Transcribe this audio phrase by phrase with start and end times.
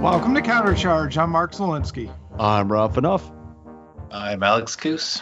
[0.00, 1.16] Welcome to Countercharge.
[1.16, 2.12] I'm Mark Zelinsky.
[2.38, 3.30] I'm Rob Enough.
[4.10, 5.20] I'm Alex Coos.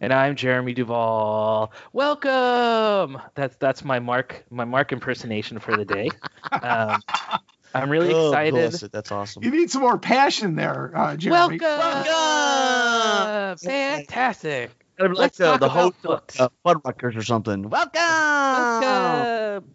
[0.00, 1.72] And I'm Jeremy Duvall.
[1.92, 3.20] Welcome.
[3.34, 6.10] That's that's my mark my mark impersonation for the day.
[6.62, 7.02] Um,
[7.74, 8.52] I'm really Oh, excited.
[8.54, 8.90] bless it.
[8.92, 9.44] That's awesome.
[9.44, 11.58] You need some more passion there, uh, Jeremy.
[11.58, 12.06] Welcome.
[12.06, 13.58] Welcome.
[13.58, 14.70] Fantastic.
[14.98, 16.40] Kind of like Let's the, talk the about host books.
[16.40, 17.68] of uh, Fuddruckers or something.
[17.68, 18.00] Welcome.
[18.00, 19.74] Welcome.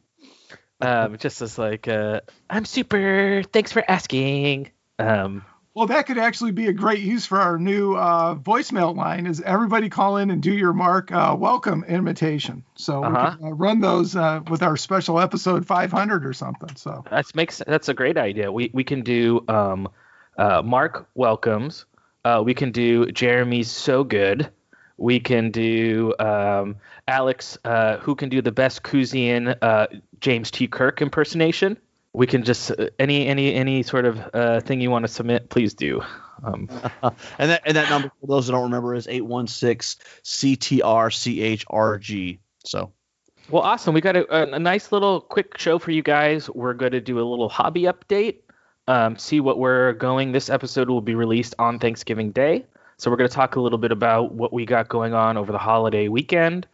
[0.84, 3.44] Um, just as like, uh, I'm super.
[3.52, 4.72] Thanks for asking.
[5.00, 9.26] Um, Well, that could actually be a great use for our new uh, voicemail line.
[9.26, 12.64] Is everybody call in and do your Mark uh, welcome invitation?
[12.76, 13.38] So Uh-huh.
[13.38, 16.76] can uh, run those uh, with our special episode 500 or something.
[16.76, 18.52] So That makes that's a great idea.
[18.52, 19.90] We we can do um,
[20.38, 21.86] uh, Mark welcomes.
[22.24, 24.50] Uh, we can do Jeremy's so good.
[24.98, 26.76] We can do um,
[27.08, 29.88] Alex, uh, who can do the best Kuzian uh,
[30.24, 30.68] James T.
[30.68, 31.78] Kirk impersonation.
[32.14, 35.50] We can just uh, any any any sort of uh, thing you want to submit,
[35.50, 36.02] please do.
[36.44, 36.70] Um,
[37.38, 42.40] And that and that number for those that don't remember is eight one six CTRCHRG.
[42.66, 42.94] So
[43.50, 43.94] Well, awesome.
[43.94, 46.50] We got a, a, a nice little quick show for you guys.
[46.50, 48.38] We're going to do a little hobby update,
[48.88, 50.32] um, see what we're going.
[50.32, 52.66] This episode will be released on Thanksgiving Day.
[52.98, 55.52] So we're going to talk a little bit about what we got going on over
[55.52, 56.66] the holiday weekend,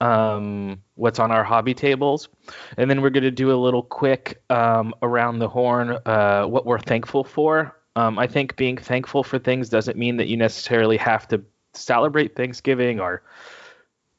[0.00, 2.28] um, what's on our hobby tables,
[2.76, 6.66] and then we're going to do a little quick um, around the horn, uh, what
[6.66, 7.76] we're thankful for.
[7.96, 12.36] Um, I think being thankful for things doesn't mean that you necessarily have to celebrate
[12.36, 13.22] Thanksgiving or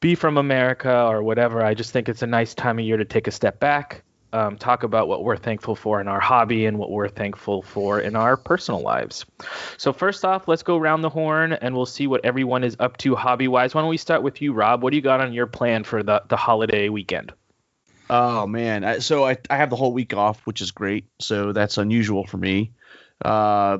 [0.00, 1.64] be from America or whatever.
[1.64, 4.02] I just think it's a nice time of year to take a step back,
[4.32, 8.00] um, talk about what we're thankful for in our hobby and what we're thankful for
[8.00, 9.24] in our personal lives.
[9.76, 12.96] So, first off, let's go around the horn and we'll see what everyone is up
[12.98, 13.74] to hobby wise.
[13.74, 14.82] Why don't we start with you, Rob?
[14.82, 17.32] What do you got on your plan for the, the holiday weekend?
[18.10, 21.06] Oh man, so I, I have the whole week off, which is great.
[21.18, 22.72] So that's unusual for me.
[23.22, 23.78] Uh,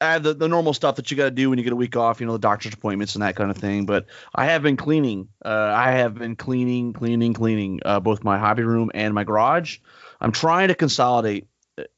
[0.00, 1.76] I have the, the normal stuff that you got to do when you get a
[1.76, 3.84] week off, you know, the doctor's appointments and that kind of thing.
[3.84, 5.28] But I have been cleaning.
[5.44, 9.78] Uh, I have been cleaning, cleaning, cleaning uh, both my hobby room and my garage.
[10.20, 11.48] I'm trying to consolidate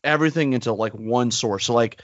[0.03, 1.66] everything into like one source.
[1.66, 2.00] So like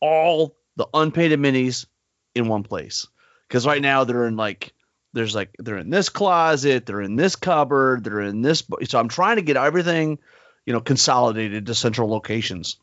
[0.00, 1.86] all the unpainted minis
[2.34, 3.06] in one place.
[3.48, 4.72] Because right now they're in like
[5.12, 8.62] there's like they're in this closet, they're in this cupboard, they're in this.
[8.84, 10.18] So I'm trying to get everything,
[10.66, 12.78] you know, consolidated to central locations.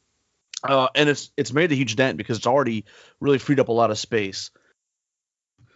[0.67, 2.85] Uh, and it's it's made a huge dent because it's already
[3.19, 4.51] really freed up a lot of space.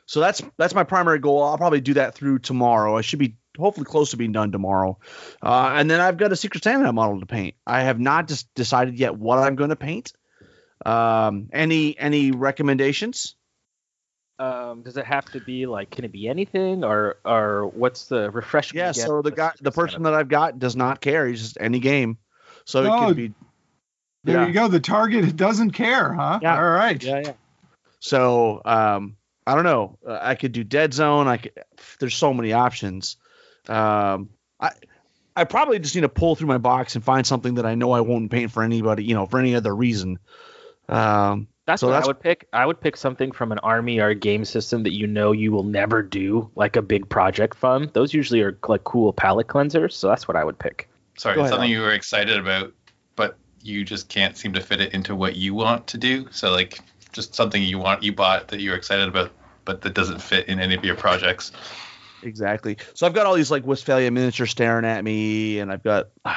[0.05, 1.43] So that's that's my primary goal.
[1.43, 2.97] I'll probably do that through tomorrow.
[2.97, 4.97] I should be hopefully close to being done tomorrow.
[5.41, 7.55] Uh, and then I've got a Secret Santa model to paint.
[7.65, 10.13] I have not just decided yet what I'm going to paint.
[10.85, 13.35] Um, any any recommendations?
[14.39, 18.31] Um, does it have to be like, can it be anything or, or what's the
[18.31, 18.73] refresh?
[18.73, 19.85] Yeah, so the guy, the Secret Santa?
[19.85, 21.27] person that I've got does not care.
[21.27, 22.17] He's just any game.
[22.65, 23.33] So it Oh, could be.
[24.23, 24.47] There Yeah.
[24.47, 24.67] you go.
[24.67, 26.39] The target doesn't care, huh?
[26.41, 26.55] Yeah.
[26.57, 27.01] All right.
[27.03, 27.33] Yeah, yeah.
[27.99, 29.15] So um,
[29.45, 29.97] I don't know.
[30.07, 31.27] Uh, I could do Dead Zone.
[31.27, 31.53] I could.
[31.99, 33.17] There's so many options.
[33.67, 34.29] Um,
[34.59, 34.71] I
[35.35, 37.91] I probably just need to pull through my box and find something that I know
[37.91, 39.03] I won't paint for anybody.
[39.03, 40.19] You know, for any other reason.
[40.89, 42.47] Um, That's So what that's- I would pick.
[42.51, 45.51] I would pick something from an army or a game system that you know you
[45.51, 47.91] will never do, like a big project fund.
[47.93, 50.89] Those usually are like cool palette cleansers, so that's what I would pick.
[51.17, 51.75] Sorry, ahead, something Al.
[51.77, 52.80] you were excited about, but
[53.63, 56.27] you just can't seem to fit it into what you want to do.
[56.31, 56.79] So like
[57.11, 59.31] just something you want you bought that you're excited about,
[59.65, 61.51] but that doesn't fit in any of your projects.
[62.23, 62.77] Exactly.
[62.93, 66.09] So I've got all these like Westfalia miniatures staring at me, and I've got.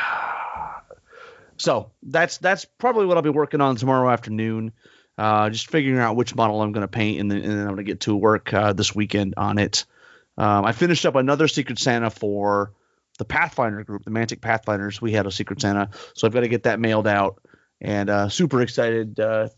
[1.56, 4.72] So that's that's probably what I'll be working on tomorrow afternoon.
[5.16, 7.74] Uh, just figuring out which model I'm going to paint, and then, and then I'm
[7.74, 9.84] going to get to work uh, this weekend on it.
[10.36, 12.72] Um, I finished up another Secret Santa for
[13.18, 15.00] the Pathfinder group, the Mantic Pathfinders.
[15.00, 17.40] We had a Secret Santa, so I've got to get that mailed out,
[17.80, 19.48] and uh, super excited uh,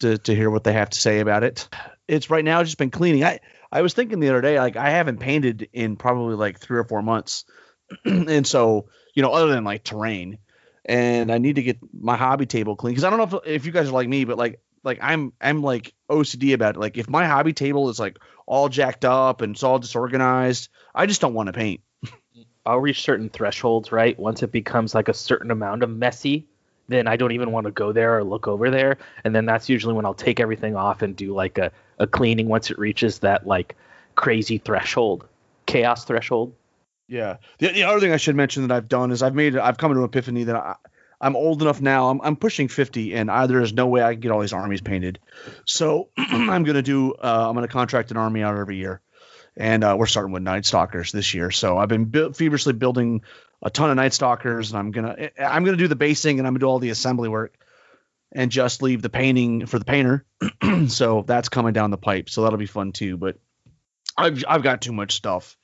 [0.00, 1.68] to to hear what they have to say about it.
[2.08, 3.24] It's right now just been cleaning.
[3.24, 3.40] I
[3.70, 6.84] I was thinking the other day, like I haven't painted in probably like three or
[6.84, 7.44] four months,
[8.04, 10.38] and so you know, other than like terrain,
[10.84, 13.66] and I need to get my hobby table clean because I don't know if, if
[13.66, 16.80] you guys are like me, but like like I'm I'm like OCD about it.
[16.80, 21.06] Like if my hobby table is like all jacked up and it's all disorganized, I
[21.06, 21.80] just don't want to paint.
[22.66, 24.18] I'll reach certain thresholds, right?
[24.18, 26.46] Once it becomes like a certain amount of messy,
[26.88, 28.98] then I don't even want to go there or look over there.
[29.24, 32.48] And then that's usually when I'll take everything off and do like a, a cleaning
[32.48, 33.76] once it reaches that like
[34.14, 35.26] crazy threshold,
[35.66, 36.54] chaos threshold.
[37.08, 37.36] Yeah.
[37.58, 39.92] The, the other thing I should mention that I've done is I've made I've come
[39.92, 40.76] to an epiphany that I,
[41.20, 42.10] I'm old enough now.
[42.10, 44.82] I'm, I'm pushing 50, and I, there's no way I can get all these armies
[44.82, 45.18] painted.
[45.64, 47.12] So I'm gonna do.
[47.14, 49.00] Uh, I'm gonna contract an army out every year,
[49.56, 51.50] and uh, we're starting with Night Stalkers this year.
[51.50, 53.22] So I've been bu- feverishly building
[53.62, 56.52] a ton of Night Stalkers, and I'm gonna I'm gonna do the basing, and I'm
[56.54, 57.54] gonna do all the assembly work,
[58.32, 60.24] and just leave the painting for the painter.
[60.88, 62.28] so that's coming down the pipe.
[62.28, 63.16] So that'll be fun too.
[63.16, 63.38] But
[64.16, 65.56] I've I've got too much stuff.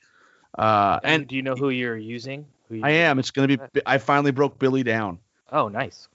[0.57, 2.45] Uh, And and do you know who you're using?
[2.69, 3.19] Who you- I am.
[3.19, 3.81] It's gonna be.
[3.85, 5.19] I finally broke Billy down
[5.51, 6.07] Oh, nice.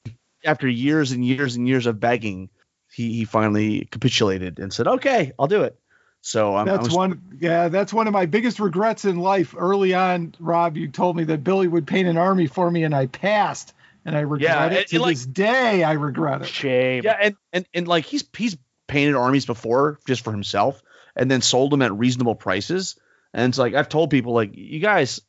[0.45, 2.49] after years and years and years of begging,
[2.93, 5.79] he, he finally capitulated and said, "Okay, I'll do it."
[6.27, 7.23] So I'm, That's I'm one.
[7.39, 9.55] Yeah, that's one of my biggest regrets in life.
[9.57, 12.93] Early on, Rob, you told me that Billy would paint an army for me, and
[12.93, 13.75] I passed,
[14.05, 14.73] and I regret Yeah, it.
[14.73, 16.49] it- To it, like- this day, I regret it.
[16.49, 17.05] Shame.
[17.05, 18.57] yeah, and, and and like he's he's
[18.89, 20.83] painted armies before just for himself,
[21.15, 22.97] and then sold them at reasonable prices.
[23.33, 25.21] And it's like I've told people, like you guys,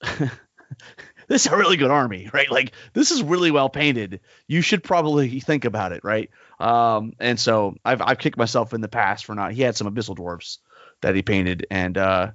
[1.32, 2.50] this is a really good army, right?
[2.50, 4.20] Like this is really well painted.
[4.46, 6.30] You should probably think about it, right?
[6.60, 9.52] Um, and so I've I've kicked myself in the past for not.
[9.52, 10.58] He had some abyssal dwarfs
[11.00, 12.32] that he painted, and uh,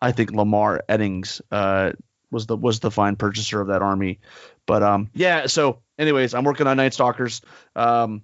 [0.00, 1.92] I think Lamar Eddings uh,
[2.30, 4.20] was the was the fine purchaser of that army.
[4.66, 5.46] But um, yeah.
[5.46, 7.42] So, anyways, I'm working on Night Stalkers.
[7.76, 8.22] Um,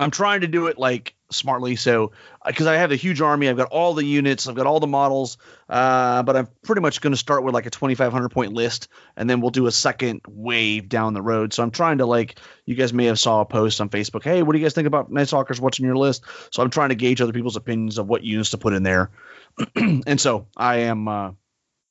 [0.00, 1.76] I'm trying to do it like smartly.
[1.76, 2.12] So,
[2.44, 4.86] because I have a huge army, I've got all the units, I've got all the
[4.86, 5.36] models.
[5.68, 9.28] Uh, but I'm pretty much going to start with like a 2,500 point list, and
[9.28, 11.52] then we'll do a second wave down the road.
[11.52, 14.24] So I'm trying to like, you guys may have saw a post on Facebook.
[14.24, 15.60] Hey, what do you guys think about Night Stalkers?
[15.60, 16.24] What's in your list?
[16.50, 19.10] So I'm trying to gauge other people's opinions of what units to put in there.
[19.76, 21.32] and so I am uh,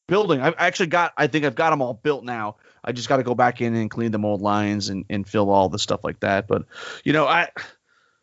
[0.08, 0.42] building.
[0.42, 1.14] I've actually got.
[1.16, 2.56] I think I've got them all built now.
[2.84, 5.50] I just got to go back in and clean the mold lines and, and fill
[5.50, 6.48] all the stuff like that.
[6.48, 6.64] But
[7.04, 7.50] you know, I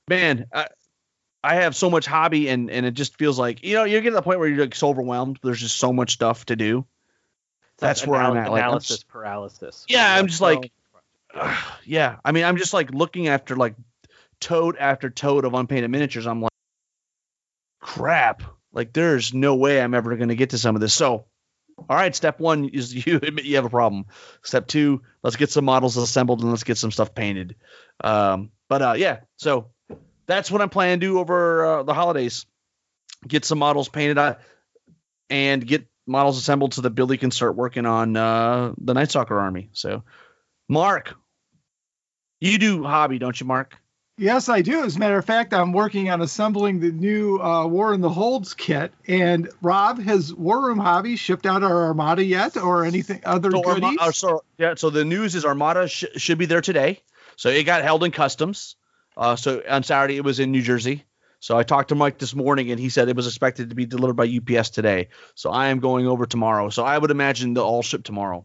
[0.08, 0.68] man, I,
[1.42, 4.10] I have so much hobby and and it just feels like you know you get
[4.10, 5.38] to the point where you're like so overwhelmed.
[5.42, 6.86] There's just so much stuff to do.
[7.78, 8.50] That's where I'm at.
[8.50, 9.84] Like, I'm just- paralysis.
[9.88, 10.72] Yeah, I'm just like-
[11.34, 11.52] So-
[11.84, 13.74] yeah, I mean, I'm just like looking after like
[14.40, 16.26] toad after toad of unpainted miniatures.
[16.26, 16.52] I'm like,
[17.80, 18.42] crap.
[18.72, 20.94] Like, there's no way I'm ever going to get to some of this.
[20.94, 21.24] So,
[21.78, 24.06] all right, step one is you admit you have a problem.
[24.42, 27.56] Step two, let's get some models assembled and let's get some stuff painted.
[28.02, 29.68] Um, but uh, yeah, so
[30.26, 32.46] that's what I'm planning to do over uh, the holidays.
[33.26, 34.36] Get some models painted uh,
[35.30, 39.38] and get models assembled so that Billy can start working on uh, the Night Stalker
[39.38, 39.70] army.
[39.72, 40.04] So,
[40.68, 41.14] Mark,
[42.40, 43.76] you do hobby, don't you, Mark?
[44.18, 44.82] Yes, I do.
[44.82, 48.08] As a matter of fact, I'm working on assembling the new uh, War in the
[48.08, 48.94] Holds kit.
[49.06, 53.60] And Rob, has War Room Hobby shipped out our Armada yet, or anything other So,
[53.62, 53.84] goodies?
[53.84, 57.02] Arma- uh, so yeah, so the news is Armada sh- should be there today.
[57.36, 58.76] So it got held in customs.
[59.16, 61.04] Uh, so on Saturday it was in New Jersey.
[61.40, 63.86] So I talked to Mike this morning and he said it was expected to be
[63.86, 65.08] delivered by UPS today.
[65.34, 66.70] So I am going over tomorrow.
[66.70, 68.44] So I would imagine they'll all ship tomorrow.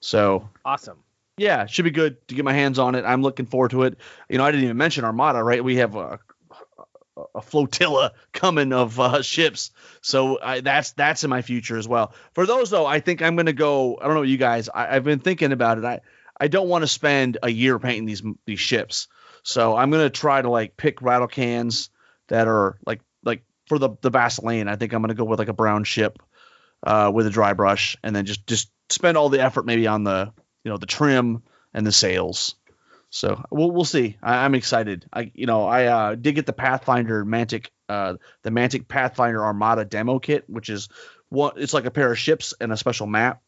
[0.00, 0.98] So awesome.
[1.36, 3.04] yeah, should be good to get my hands on it.
[3.04, 3.98] I'm looking forward to it.
[4.28, 5.62] You know, I didn't even mention Armada, right?
[5.62, 6.20] We have a,
[7.34, 12.12] a flotilla coming of uh, ships, so I, that's that's in my future as well.
[12.34, 13.98] For those though, I think I'm going to go.
[14.00, 14.68] I don't know, you guys.
[14.68, 15.84] I, I've been thinking about it.
[15.84, 16.00] I
[16.40, 19.08] I don't want to spend a year painting these these ships,
[19.48, 21.88] so I'm to try to like pick rattle cans
[22.26, 24.68] that are like like for the the Vaseline.
[24.68, 26.18] I think I'm to go with like a brown ship
[26.82, 30.04] uh, with a dry brush, and then just just spend all the effort maybe on
[30.04, 30.30] the
[30.64, 32.56] you know the trim and the sails.
[33.08, 34.18] So we'll we'll see.
[34.22, 35.06] I, I'm excited.
[35.10, 39.86] I you know I uh, did get the Pathfinder Mantic uh, the Mantic Pathfinder Armada
[39.86, 40.90] demo kit, which is
[41.30, 41.52] one.
[41.56, 43.40] It's like a pair of ships and a special map.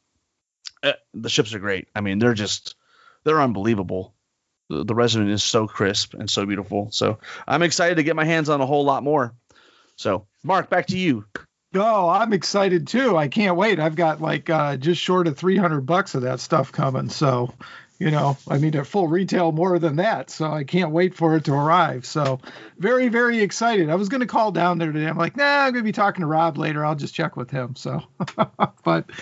[0.82, 1.88] Uh, the ships are great.
[1.94, 2.74] I mean they're just
[3.24, 4.14] they're unbelievable.
[4.70, 6.88] The, the resin is so crisp and so beautiful.
[6.92, 9.34] So I'm excited to get my hands on a whole lot more.
[9.96, 11.26] So Mark, back to you.
[11.74, 13.16] Oh, I'm excited too.
[13.16, 13.78] I can't wait.
[13.78, 17.10] I've got like uh, just short of 300 bucks of that stuff coming.
[17.10, 17.52] So,
[17.98, 20.30] you know, I mean, at full retail more than that.
[20.30, 22.06] So I can't wait for it to arrive.
[22.06, 22.40] So,
[22.78, 23.88] very, very excited.
[23.88, 25.06] I was going to call down there today.
[25.06, 26.84] I'm like, nah, I'm going to be talking to Rob later.
[26.84, 27.76] I'll just check with him.
[27.76, 28.02] So,
[28.84, 29.12] but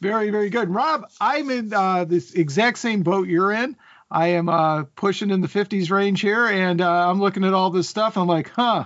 [0.00, 0.70] very, very good.
[0.70, 3.76] Rob, I'm in uh, this exact same boat you're in.
[4.12, 7.70] I am uh, pushing in the 50s range here, and uh, I'm looking at all
[7.70, 8.16] this stuff.
[8.16, 8.84] I'm like, huh,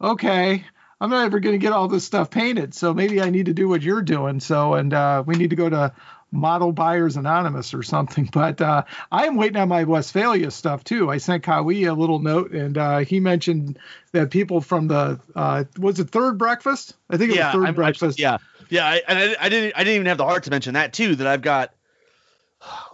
[0.00, 0.64] okay.
[1.00, 3.52] I'm not ever going to get all this stuff painted, so maybe I need to
[3.52, 4.40] do what you're doing.
[4.40, 5.92] So, and uh, we need to go to
[6.32, 8.28] Model Buyers Anonymous or something.
[8.32, 11.10] But uh, I am waiting on my Westfalia stuff too.
[11.10, 13.78] I sent Kawi a little note, and uh, he mentioned
[14.12, 16.94] that people from the uh, was it Third Breakfast?
[17.10, 18.18] I think it was 3rd I'm- I'm- Breakfast.
[18.18, 18.38] yeah,
[18.70, 18.86] yeah.
[18.86, 19.74] I, and I, I didn't.
[19.76, 21.16] I didn't even have the heart to mention that too.
[21.16, 21.74] That I've got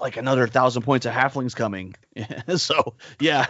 [0.00, 1.94] like another thousand points of halflings coming.
[2.56, 3.46] so yeah,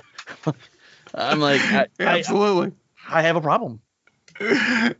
[1.15, 2.73] I'm like, I, Absolutely.
[3.09, 3.81] I, I have a problem.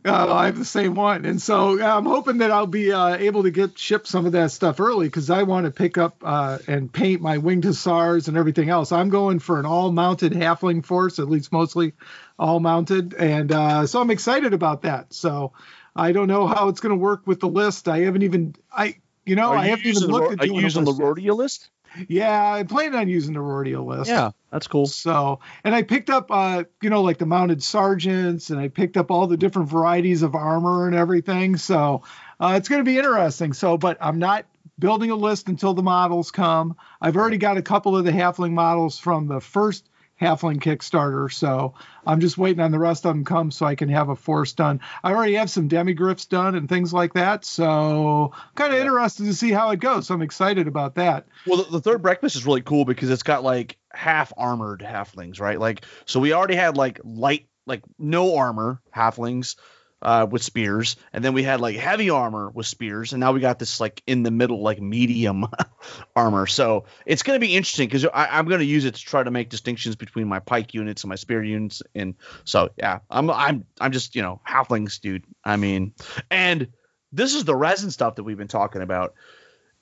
[0.03, 3.43] Uh, I have the same one, and so I'm hoping that I'll be uh, able
[3.43, 6.59] to get ship some of that stuff early because I want to pick up uh,
[6.67, 8.91] and paint my winged hussars and everything else.
[8.91, 11.93] I'm going for an all-mounted halfling force, at least mostly
[12.37, 15.13] all-mounted, and uh, so I'm excited about that.
[15.13, 15.53] So
[15.95, 17.87] I don't know how it's going to work with the list.
[17.87, 20.39] I haven't even I you know Are I you haven't even using the looked at
[20.41, 20.93] Are you doing using the.
[20.93, 21.69] Rhordia list?
[22.07, 24.09] Yeah, I plan on using the Rhordia list.
[24.09, 24.85] Yeah, that's cool.
[24.85, 28.95] So, and I picked up, uh, you know, like the mounted sergeants, and I picked
[28.95, 31.57] up all the different varieties of armor and everything.
[31.57, 32.03] So,
[32.39, 33.51] uh, it's going to be interesting.
[33.53, 34.45] So, but I'm not
[34.79, 36.77] building a list until the models come.
[37.01, 39.89] I've already got a couple of the halfling models from the first
[40.21, 41.31] halfling Kickstarter.
[41.31, 41.73] So,
[42.05, 44.53] I'm just waiting on the rest of them come so I can have a force
[44.53, 44.79] done.
[45.03, 47.43] I already have some demigriffs done and things like that.
[47.43, 48.85] So, kind of Yeah.
[48.85, 50.07] interested to see how it goes.
[50.07, 51.25] So, I'm excited about that.
[51.47, 55.39] Well, the, the third breakfast is really cool because it's got like half armored halflings,
[55.39, 55.59] right?
[55.59, 59.55] Like, so we already had like light, like no armor halflings
[60.01, 63.39] uh, with spears, and then we had like heavy armor with spears, and now we
[63.39, 65.45] got this like in the middle, like medium
[66.15, 66.47] armor.
[66.47, 69.31] So it's going to be interesting because I'm going to use it to try to
[69.31, 73.65] make distinctions between my pike units and my spear units, and so yeah, I'm I'm
[73.79, 75.25] I'm just you know halflings, dude.
[75.43, 75.93] I mean,
[76.29, 76.69] and
[77.11, 79.15] this is the resin stuff that we've been talking about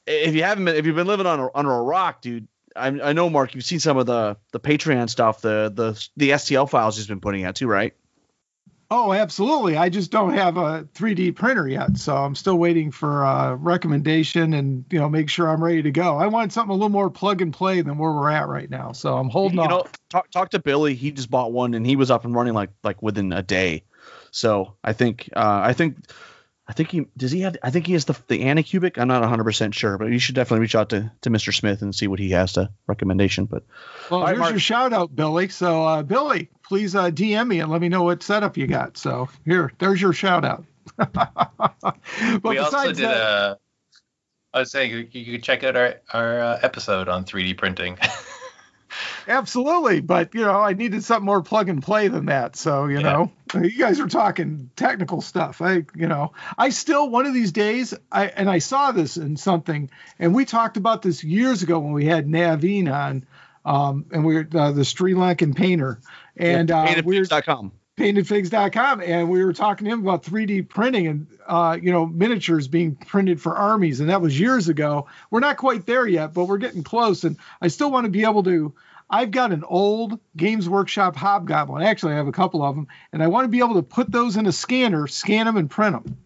[0.10, 2.88] if you haven't been if you've been living on a, under a rock, dude, I,
[2.88, 6.70] I know Mark, you've seen some of the the Patreon stuff, the the the STL
[6.70, 7.94] files he's been putting out too, right?
[8.91, 9.77] Oh, absolutely.
[9.77, 14.53] I just don't have a 3D printer yet, so I'm still waiting for a recommendation
[14.55, 16.17] and you know make sure I'm ready to go.
[16.17, 18.91] I want something a little more plug and play than where we're at right now,
[18.91, 19.69] so I'm holding you on.
[19.69, 20.96] know, talk talk to Billy.
[20.96, 23.84] He just bought one and he was up and running like like within a day.
[24.31, 25.98] So I think uh, I think
[26.70, 29.00] I think he does he have I think he has the the Anycubic.
[29.00, 31.52] I'm not 100 percent sure, but you should definitely reach out to to Mr.
[31.52, 33.46] Smith and see what he has to recommendation.
[33.46, 33.64] But
[34.12, 34.52] well, all right, here's Mark.
[34.52, 35.50] your shout out, Billy.
[35.50, 38.98] So uh, Billy, please uh, DM me and let me know what setup you got.
[38.98, 40.64] So here, there's your shout out.
[40.96, 43.60] but we also did that, a.
[44.54, 47.98] I was saying you, you could check out our our uh, episode on 3D printing.
[49.27, 52.55] Absolutely, but you know, I needed something more plug and play than that.
[52.55, 53.27] So you Yeah.
[53.53, 55.62] know, you guys are talking technical stuff.
[55.62, 59.38] I, you know, I still one of these days, I and I saw this in
[59.38, 63.25] something, and we talked about this years ago when we had Naveen on,
[63.65, 66.00] um, and we are uh, the Sri Lankan painter,
[66.38, 67.25] and uh, we were
[68.00, 69.01] paintedfigs.com.
[69.01, 72.96] and we were talking to him about 3D printing and uh, you know miniatures being
[72.96, 75.08] printed for armies and that was years ago.
[75.29, 78.24] We're not quite there yet, but we're getting close and I still want to be
[78.24, 78.74] able to
[79.10, 81.82] I've got an old Games Workshop Hobgoblin.
[81.82, 84.12] Actually, I have a couple of them and I want to be able to put
[84.12, 86.18] those in a scanner, scan them and print them.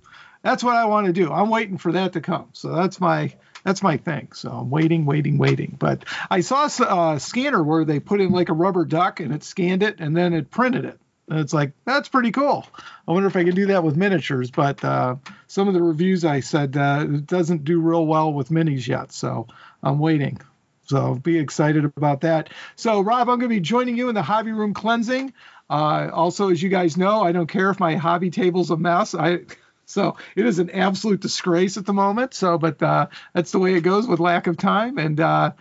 [0.44, 1.32] That's what I want to do.
[1.32, 2.50] I'm waiting for that to come.
[2.54, 4.34] So that's my that's my thing.
[4.34, 5.78] So I'm waiting, waiting, waiting.
[5.80, 9.44] But I saw a scanner where they put in like a rubber duck and it
[9.44, 11.00] scanned it and then it printed it.
[11.34, 12.64] And it's like that's pretty cool.
[13.08, 14.52] I wonder if I can do that with miniatures.
[14.52, 15.16] But uh,
[15.48, 19.12] some of the reviews I said uh, it doesn't do real well with minis yet.
[19.12, 19.48] So
[19.82, 20.40] I'm waiting.
[20.86, 22.52] So be excited about that.
[22.76, 25.34] So Rob, I'm going to be joining you in the hobby room cleansing.
[25.72, 29.16] Uh, also, as you guys know, I don't care if my hobby table's a mess.
[29.16, 29.40] I
[29.88, 32.36] so it is an absolute disgrace at the moment.
[32.36, 35.00] So, but uh, that's the way it goes with lack of time.
[35.00, 35.54] And uh,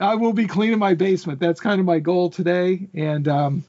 [0.00, 1.38] I will be cleaning my basement.
[1.38, 2.88] That's kind of my goal today.
[2.94, 3.64] And um,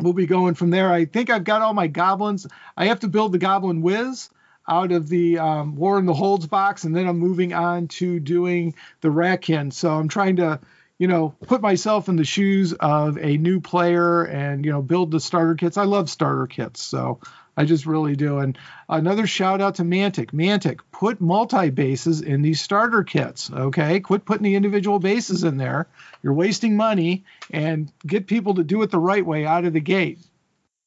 [0.00, 0.92] we'll be going from there.
[0.92, 2.46] I think I've got all my goblins.
[2.76, 4.30] I have to build the Goblin Wiz
[4.68, 8.18] out of the um, War in the Holds box, and then I'm moving on to
[8.18, 9.72] doing the Ratkin.
[9.72, 10.60] So I'm trying to,
[10.98, 15.10] you know, put myself in the shoes of a new player and you know build
[15.10, 15.76] the starter kits.
[15.76, 17.20] I love starter kits, so
[17.56, 18.38] I just really do.
[18.38, 18.58] And
[18.88, 20.30] another shout out to Mantic.
[20.32, 23.50] Mantic, put multi bases in these starter kits.
[23.50, 25.86] Okay, quit putting the individual bases in there.
[26.22, 29.80] You're wasting money, and get people to do it the right way out of the
[29.80, 30.18] gate.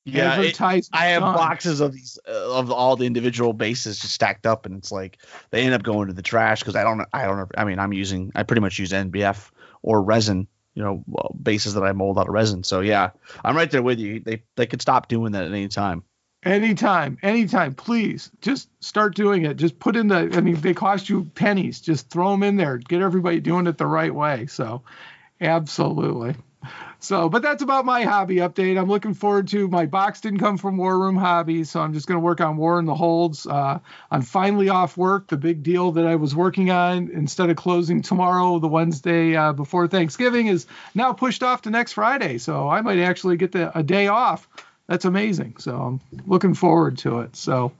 [0.04, 0.60] Yeah, it-
[0.94, 1.36] I have done.
[1.36, 5.18] boxes of these uh, of all the individual bases just stacked up, and it's like
[5.50, 7.52] they end up going to the trash because I don't I don't.
[7.58, 11.04] I mean, I'm using I pretty much use MDF or resin, you know,
[11.42, 12.64] bases that I mold out of resin.
[12.64, 13.10] So yeah,
[13.44, 14.22] I'm right there with you.
[14.22, 16.04] They they could stop doing that at any time.
[16.44, 19.58] Anytime, anytime, please just start doing it.
[19.58, 21.82] Just put in the, I mean, they cost you pennies.
[21.82, 22.78] Just throw them in there.
[22.78, 24.46] Get everybody doing it the right way.
[24.46, 24.84] So,
[25.42, 26.36] absolutely.
[27.00, 28.80] So, but that's about my hobby update.
[28.80, 32.08] I'm looking forward to my box didn't come from War Room Hobbies, so I'm just
[32.08, 33.46] going to work on War in the Holds.
[33.46, 33.80] Uh,
[34.10, 35.28] I'm finally off work.
[35.28, 39.54] The big deal that I was working on instead of closing tomorrow, the Wednesday uh,
[39.54, 40.66] before Thanksgiving, is
[40.96, 42.40] now pushed off to next Friday.
[42.40, 44.48] So I might actually get the, a day off.
[44.88, 45.56] That's amazing.
[45.60, 47.36] So I'm looking forward to it.
[47.36, 47.72] So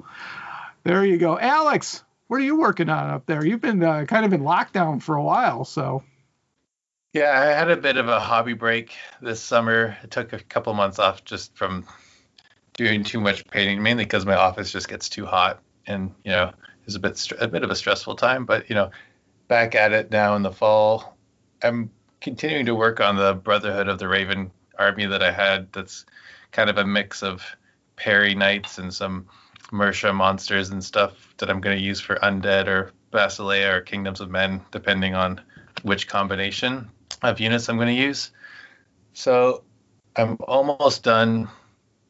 [0.84, 1.40] there you go.
[1.40, 3.46] Alex, what are you working on up there?
[3.46, 6.04] You've been uh, kind of in lockdown for a while, so.
[7.14, 9.98] Yeah, I had a bit of a hobby break this summer.
[10.04, 11.86] I took a couple months off just from
[12.74, 16.52] doing too much painting, mainly because my office just gets too hot, and you know,
[16.86, 18.46] it's a bit a bit of a stressful time.
[18.46, 18.92] But you know,
[19.48, 21.18] back at it now in the fall.
[21.64, 21.90] I'm
[22.22, 25.72] continuing to work on the Brotherhood of the Raven army that I had.
[25.74, 26.06] That's
[26.52, 27.44] kind of a mix of
[27.96, 29.28] Perry Knights and some
[29.72, 34.22] Mersha monsters and stuff that I'm going to use for Undead or Basilea or Kingdoms
[34.22, 35.42] of Men, depending on
[35.84, 36.90] which combination
[37.22, 38.32] of units I'm going to use.
[39.14, 39.64] So
[40.16, 41.50] I'm almost done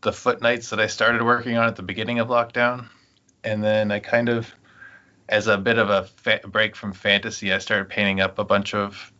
[0.01, 2.88] the Foot Knights that I started working on at the beginning of lockdown.
[3.43, 4.53] And then I kind of,
[5.29, 8.74] as a bit of a fa- break from fantasy, I started painting up a bunch
[8.74, 9.12] of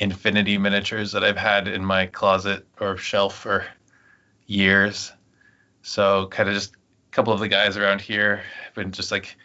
[0.00, 3.66] infinity miniatures that I've had in my closet or shelf for
[4.46, 5.12] years.
[5.82, 9.36] So kind of just a couple of the guys around here have been just like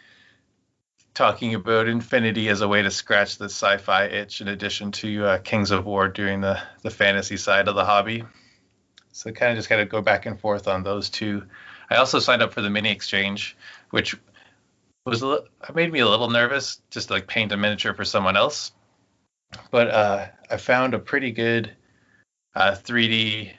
[1.12, 5.38] talking about infinity as a way to scratch the sci-fi itch in addition to uh,
[5.38, 8.24] Kings of War doing the the fantasy side of the hobby.
[9.12, 11.44] So kind of just kind of go back and forth on those two.
[11.90, 13.56] I also signed up for the mini exchange,
[13.90, 14.16] which
[15.04, 15.42] was a
[15.74, 18.72] made me a little nervous just to like paint a miniature for someone else.
[19.70, 21.70] But uh, I found a pretty good
[22.54, 23.52] uh, 3D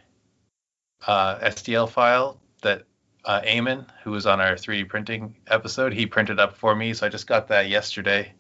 [1.06, 2.84] uh, STL file that
[3.26, 6.94] uh, Eamon, who was on our 3D printing episode, he printed up for me.
[6.94, 8.34] So I just got that yesterday.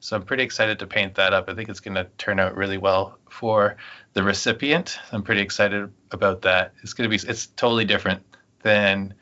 [0.00, 1.48] So I'm pretty excited to paint that up.
[1.48, 3.76] I think it's going to turn out really well for
[4.12, 4.98] the recipient.
[5.10, 6.74] I'm pretty excited about that.
[6.82, 8.22] It's going to be it's totally different
[8.62, 9.14] than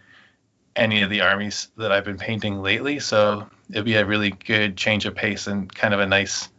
[0.74, 2.98] any of the armies that I've been painting lately.
[2.98, 6.50] So it'll be a really good change of pace and kind of a nice,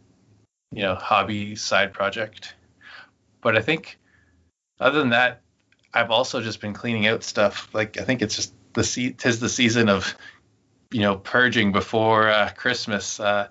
[0.70, 2.54] you know, hobby side project.
[3.40, 3.98] But I think
[4.80, 5.42] other than that,
[5.92, 7.68] I've also just been cleaning out stuff.
[7.72, 10.14] Like I think it's just the se- tis the season of,
[10.90, 13.18] you know, purging before uh, Christmas.
[13.18, 13.48] Uh,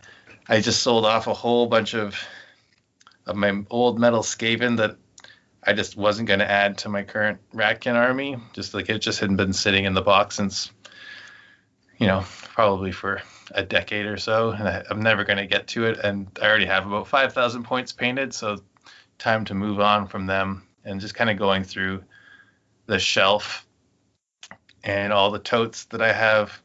[0.48, 2.16] I just sold off a whole bunch of
[3.26, 4.96] of my old metal Skaven that
[5.64, 8.38] I just wasn't going to add to my current Ratkin army.
[8.54, 10.72] Just like it just hadn't been sitting in the box since,
[11.98, 15.68] you know, probably for a decade or so, and I, I'm never going to get
[15.68, 16.00] to it.
[16.00, 18.58] And I already have about five thousand points painted, so
[19.18, 22.04] time to move on from them and just kind of going through
[22.86, 23.66] the shelf
[24.84, 26.62] and all the totes that I have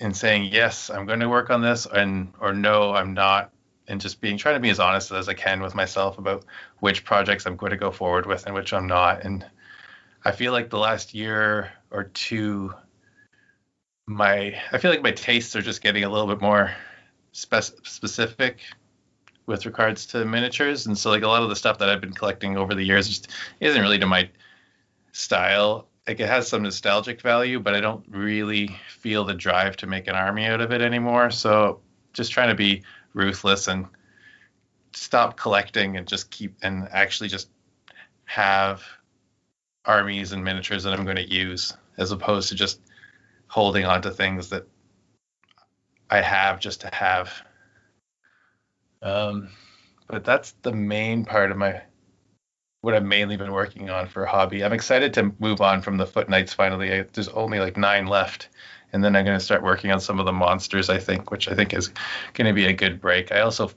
[0.00, 3.50] and saying yes, I'm going to work on this, and or no, I'm not,
[3.88, 6.44] and just being trying to be as honest as I can with myself about
[6.80, 9.24] which projects I'm going to go forward with and which I'm not.
[9.24, 9.44] And
[10.24, 12.74] I feel like the last year or two,
[14.08, 16.72] my I feel like my tastes are just getting a little bit more
[17.32, 18.60] spec- specific
[19.46, 22.12] with regards to miniatures, and so like a lot of the stuff that I've been
[22.12, 23.28] collecting over the years just
[23.60, 24.28] isn't really to my
[25.12, 25.88] style.
[26.06, 30.06] Like it has some nostalgic value, but I don't really feel the drive to make
[30.06, 31.30] an army out of it anymore.
[31.30, 31.80] So
[32.14, 33.86] just trying to be ruthless and
[34.92, 37.50] stop collecting and just keep and actually just
[38.24, 38.82] have
[39.84, 42.80] armies and miniatures that I'm going to use as opposed to just
[43.48, 44.66] holding on to things that
[46.10, 47.32] I have just to have.
[49.02, 49.48] Um,
[50.06, 51.82] but that's the main part of my
[52.80, 54.64] what I've mainly been working on for a hobby.
[54.64, 56.92] I'm excited to move on from the Foot Knights finally.
[56.92, 58.50] I, there's only like nine left,
[58.92, 60.88] and then I'm going to start working on some of the monsters.
[60.88, 61.90] I think, which I think is
[62.34, 63.32] going to be a good break.
[63.32, 63.70] I also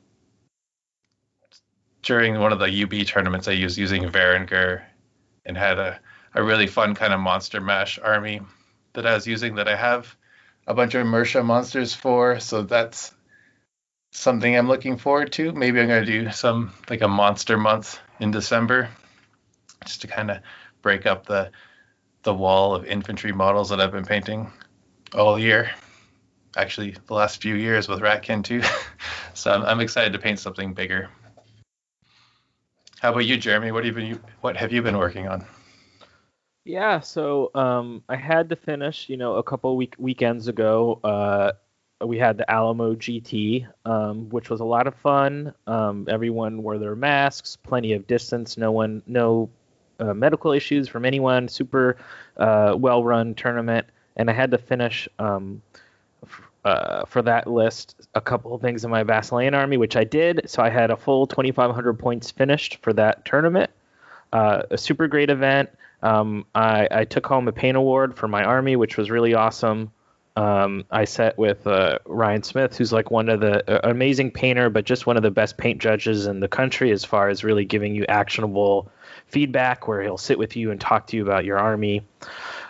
[2.04, 4.82] during one of the UB tournaments I used using Varangur
[5.46, 6.00] and had a,
[6.34, 8.42] a really fun kind of monster mash army
[8.94, 10.16] that I was using that I have
[10.68, 12.40] a bunch of Mersha monsters for.
[12.40, 13.14] So that's
[14.12, 15.52] something I'm looking forward to.
[15.52, 18.90] Maybe I'm going to do some like a monster month in December
[19.86, 20.40] just to kind of
[20.82, 21.52] break up the
[22.24, 24.52] the wall of infantry models that I've been painting
[25.16, 25.72] all year.
[26.56, 28.62] Actually, the last few years with Ratkin too.
[29.34, 31.10] so I'm, I'm excited to paint something bigger.
[33.00, 33.72] How about you, Jeremy?
[33.72, 35.46] What have you what have you been working on?
[36.64, 41.00] Yeah, so um, I had to finish, you know, a couple week weekends ago.
[41.04, 41.54] Uh,
[42.06, 45.54] we had the Alamo GT, um, which was a lot of fun.
[45.68, 49.50] Um, everyone wore their masks, plenty of distance, no one, no
[50.00, 51.48] uh, medical issues from anyone.
[51.48, 51.98] Super
[52.38, 55.64] uh, well run tournament, and I had to finish um,
[56.64, 60.48] uh, for that list a couple of things in my Basilean army, which I did.
[60.48, 63.72] So I had a full 2,500 points finished for that tournament.
[64.32, 65.70] Uh, a super great event.
[66.02, 69.92] Um, I, I, took home a paint award for my army, which was really awesome.
[70.36, 74.70] Um, I sat with uh, Ryan Smith, who's like one of the uh, amazing painter,
[74.70, 77.66] but just one of the best paint judges in the country as far as really
[77.66, 78.90] giving you actionable
[79.28, 82.02] feedback, where he'll sit with you and talk to you about your army.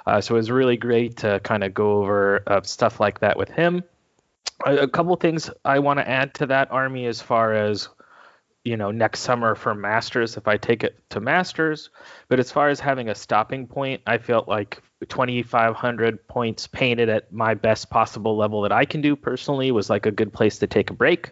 [0.07, 3.37] Uh, so it was really great to kind of go over uh, stuff like that
[3.37, 3.83] with him.
[4.65, 7.89] a, a couple things I want to add to that army as far as
[8.63, 11.89] you know next summer for masters if I take it to masters.
[12.27, 17.31] But as far as having a stopping point, I felt like 2,500 points painted at
[17.31, 20.67] my best possible level that I can do personally was like a good place to
[20.67, 21.31] take a break.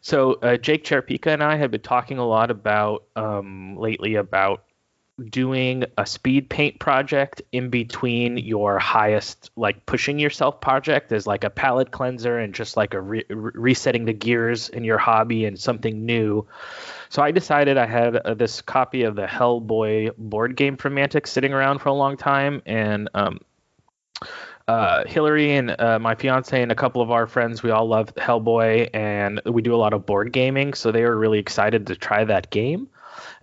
[0.00, 4.64] So uh, Jake Cherpika and I have been talking a lot about um, lately about
[5.22, 11.44] doing a speed paint project in between your highest like pushing yourself project as like
[11.44, 15.58] a palette cleanser and just like a re- resetting the gears in your hobby and
[15.58, 16.46] something new
[17.08, 21.26] so i decided i had uh, this copy of the hellboy board game from mantic
[21.26, 23.40] sitting around for a long time and um,
[24.68, 28.14] uh, Hillary and uh, my fiance and a couple of our friends, we all love
[28.14, 30.72] Hellboy, and we do a lot of board gaming.
[30.74, 32.88] So they were really excited to try that game.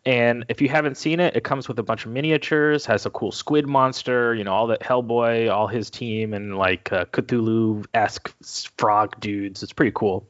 [0.06, 3.10] And if you haven't seen it, it comes with a bunch of miniatures, has a
[3.10, 7.86] cool squid monster, you know, all that Hellboy, all his team, and like uh, Cthulhu
[7.94, 8.34] esque
[8.78, 9.64] frog dudes.
[9.64, 10.26] It's pretty cool.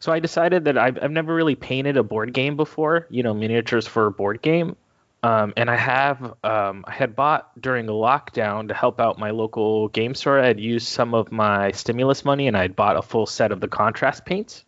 [0.00, 3.34] So I decided that I've, I've never really painted a board game before, you know,
[3.34, 4.76] miniatures for a board game.
[5.22, 9.30] Um, and I have um, I had bought during the lockdown to help out my
[9.30, 10.40] local game store.
[10.40, 13.52] I had used some of my stimulus money and I had bought a full set
[13.52, 14.64] of the contrast paints,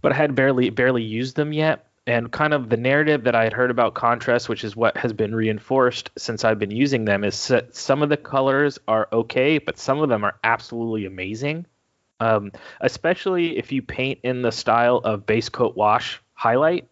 [0.00, 3.44] but I had barely barely used them yet and kind of the narrative that I
[3.44, 7.22] had heard about contrast, which is what has been reinforced since I've been using them,
[7.24, 11.66] is that some of the colors are okay, but some of them are absolutely amazing.
[12.18, 16.88] Um, especially if you paint in the style of base coat wash highlight.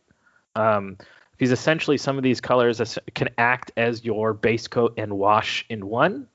[0.56, 0.96] Um,
[1.40, 5.86] because essentially some of these colors can act as your base coat and wash in
[5.86, 6.26] one.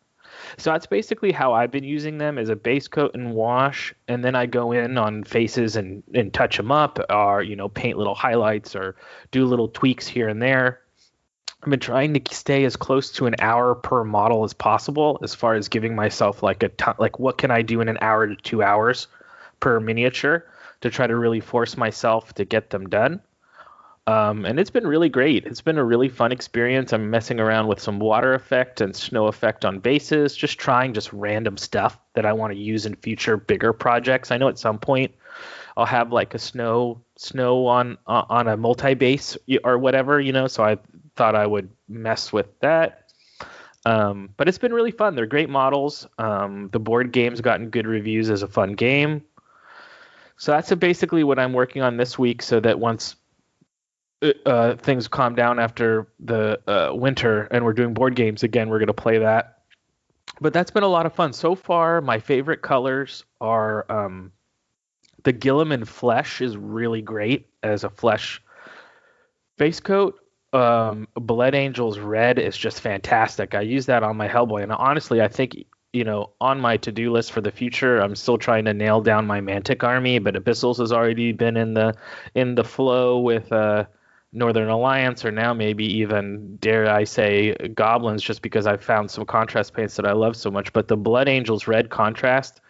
[0.58, 4.24] So that's basically how I've been using them as a base coat and wash, and
[4.24, 7.98] then I go in on faces and, and touch them up, or you know paint
[7.98, 8.96] little highlights or
[9.32, 10.82] do little tweaks here and there.
[11.64, 15.34] I've been trying to stay as close to an hour per model as possible, as
[15.34, 18.28] far as giving myself like a ton, like what can I do in an hour
[18.28, 19.08] to two hours
[19.60, 20.46] per miniature
[20.82, 23.22] to try to really force myself to get them done.
[24.08, 25.46] Um, and it's been really great.
[25.46, 26.94] It's been a really fun experience.
[26.94, 31.12] I'm messing around with some water effect and snow effect on bases, just trying just
[31.12, 34.30] random stuff that I want to use in future bigger projects.
[34.30, 35.16] I know at some point
[35.76, 40.34] I'll have like a snow snow on uh, on a multi base or whatever, you
[40.34, 40.48] know.
[40.48, 40.78] So I
[41.16, 43.10] thought I would mess with that.
[43.88, 45.16] Um, but it's been really fun.
[45.16, 46.08] They're great models.
[46.20, 49.24] Um, the board game's gotten good reviews as a fun game.
[50.38, 53.16] So that's basically what I'm working on this week, so that once
[54.22, 58.70] uh, uh, things calm down after the uh, winter and we're doing board games again,
[58.70, 59.60] we're going to play that.
[60.42, 61.34] But that's been a lot of fun.
[61.34, 64.32] So far, my favorite colors are um,
[65.24, 68.42] the Guilliman Flesh is really great as a flesh
[69.58, 70.20] base coat.
[70.54, 73.56] Um, Blood Angels Red is just fantastic.
[73.56, 77.12] I use that on my Hellboy, and honestly, I think you know on my to-do
[77.12, 80.78] list for the future, I'm still trying to nail down my Mantic army, but Abyssals
[80.78, 81.94] has already been in the
[82.36, 83.86] in the flow with uh,
[84.36, 89.26] Northern Alliance, or now maybe even dare I say Goblins, just because I've found some
[89.26, 90.74] contrast paints that I love so much.
[90.74, 92.62] But the Blood Angels red contrast,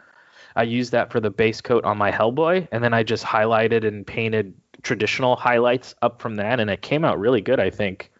[0.55, 3.85] I used that for the base coat on my Hellboy, and then I just highlighted
[3.85, 8.11] and painted traditional highlights up from that, and it came out really good, I think.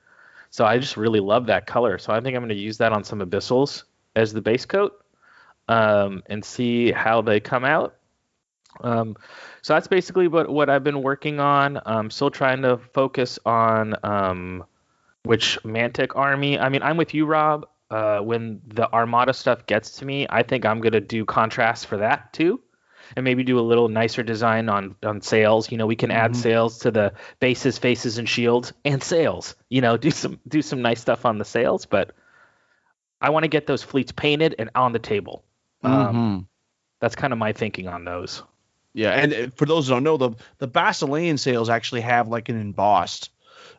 [0.50, 1.98] So I just really love that color.
[1.98, 3.84] So I think I'm going to use that on some Abyssals
[4.16, 5.04] as the base coat
[5.68, 7.96] um, and see how they come out.
[8.82, 9.16] Um,
[9.62, 11.80] so that's basically what, what I've been working on.
[11.86, 14.64] I'm still trying to focus on um,
[15.24, 16.60] which Mantic army.
[16.60, 17.68] I mean, I'm with you, Rob.
[17.90, 21.98] Uh, when the Armada stuff gets to me, I think I'm gonna do contrast for
[21.98, 22.60] that too,
[23.16, 25.72] and maybe do a little nicer design on on sails.
[25.72, 26.42] You know, we can add mm-hmm.
[26.42, 29.56] sails to the bases, faces, and shields, and sails.
[29.70, 32.12] You know, do some do some nice stuff on the sails, but
[33.22, 35.44] I want to get those fleets painted and on the table.
[35.84, 36.18] Um, mm-hmm.
[36.18, 36.48] Um,
[37.00, 38.42] that's kind of my thinking on those.
[38.96, 42.48] Yeah, and uh, for those who don't know, the the Basilean sails actually have like
[42.48, 43.30] an embossed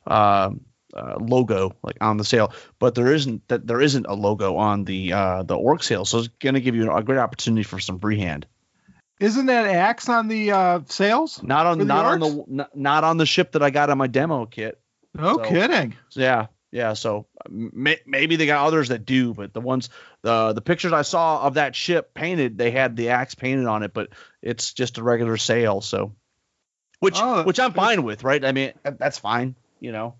[0.07, 0.50] uh,
[0.92, 4.85] uh, logo like on the sail, but there isn't that there isn't a logo on
[4.85, 7.79] the uh, the orc sail, so it's going to give you a great opportunity for
[7.79, 8.46] some freehand.
[9.18, 11.42] Isn't that axe on the uh, sails?
[11.42, 14.09] Not on not on the not, not on the ship that I got on my
[14.09, 14.79] demo kit.
[15.14, 15.94] No so, kidding.
[16.11, 16.92] Yeah, yeah.
[16.94, 19.88] So may, maybe they got others that do, but the ones
[20.22, 23.83] the the pictures I saw of that ship painted, they had the axe painted on
[23.83, 24.11] it, but
[24.42, 25.81] it's just a regular sail.
[25.81, 26.14] So,
[27.00, 28.44] which oh, which I'm fine with, right?
[28.44, 30.14] I mean, that's fine, you know.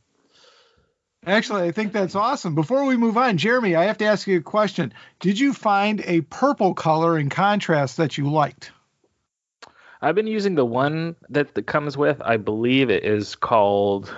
[1.27, 2.55] Actually, I think that's awesome.
[2.55, 4.95] Before we move on, Jeremy, I have to ask you a question.
[5.19, 8.71] Did you find a purple color in contrast that you liked?
[10.01, 14.15] I've been using the one that, that comes with, I believe it is called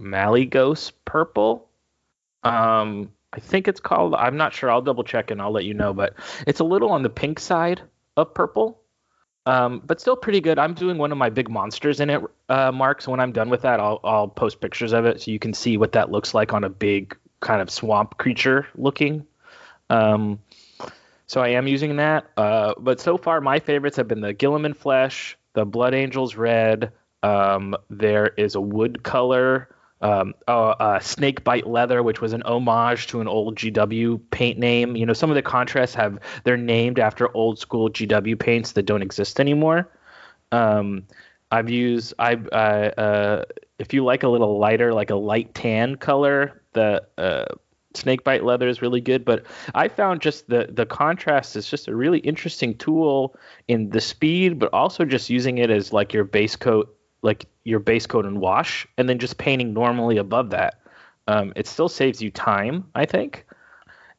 [0.00, 1.66] Malygos Purple.
[2.44, 4.14] Um, I think it's called.
[4.14, 4.70] I'm not sure.
[4.70, 5.94] I'll double check and I'll let you know.
[5.94, 6.14] But
[6.46, 7.80] it's a little on the pink side
[8.16, 8.80] of purple.
[9.46, 10.58] Um, but still pretty good.
[10.58, 13.00] I'm doing one of my big monsters in it, uh, Mark.
[13.00, 15.54] So when I'm done with that, I'll I'll post pictures of it so you can
[15.54, 19.24] see what that looks like on a big kind of swamp creature looking.
[19.88, 20.40] Um,
[21.26, 22.30] so I am using that.
[22.36, 26.92] Uh, but so far, my favorites have been the Guilliman Flesh, the Blood Angels Red.
[27.22, 29.68] Um, there is a wood color
[30.02, 34.58] um, uh, uh, Snake Bite Leather, which was an homage to an old GW paint
[34.58, 34.96] name.
[34.96, 38.84] You know, some of the contrasts have they're named after old school GW paints that
[38.84, 39.88] don't exist anymore.
[40.52, 41.04] Um,
[41.50, 43.44] I've used I uh,
[43.78, 47.46] if you like a little lighter, like a light tan color, the uh,
[47.94, 49.24] Snake Bite Leather is really good.
[49.24, 53.36] But I found just the the contrast is just a really interesting tool
[53.68, 57.78] in the speed, but also just using it as like your base coat like your
[57.78, 60.80] base coat and wash, and then just painting normally above that.
[61.28, 63.46] Um, it still saves you time, I think.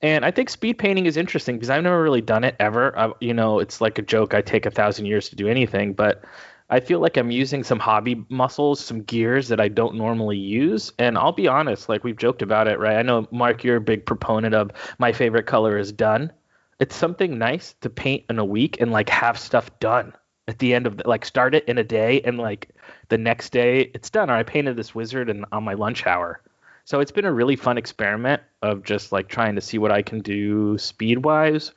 [0.01, 2.97] And I think speed painting is interesting because I've never really done it ever.
[2.97, 4.33] I, you know, it's like a joke.
[4.33, 6.23] I take a thousand years to do anything, but
[6.69, 10.91] I feel like I'm using some hobby muscles, some gears that I don't normally use.
[10.99, 12.97] And I'll be honest, like we've joked about it, right?
[12.97, 16.31] I know, Mark, you're a big proponent of my favorite color is done.
[16.79, 20.13] It's something nice to paint in a week and like have stuff done
[20.47, 22.69] at the end of the, like start it in a day and like
[23.10, 26.41] the next day it's done or i painted this wizard and on my lunch hour.
[26.86, 30.01] So it's been a really fun experiment of just like trying to see what i
[30.01, 31.71] can do speed wise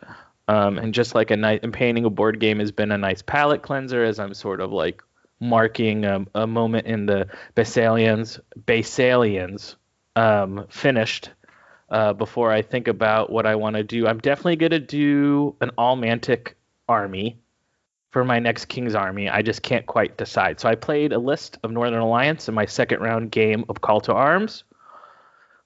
[0.48, 3.22] um, and just like a night and painting a board game has been a nice
[3.22, 5.02] palette cleanser as i'm sort of like
[5.40, 9.76] marking a, a moment in the Basileans Basileans
[10.14, 11.30] um, finished
[11.88, 14.06] uh, before I think about what I want to do.
[14.06, 16.52] I'm definitely going to do an all mantic
[16.88, 17.38] army
[18.10, 19.28] for my next King's Army.
[19.28, 20.60] I just can't quite decide.
[20.60, 24.00] So I played a list of Northern Alliance in my second round game of Call
[24.02, 24.64] to Arms,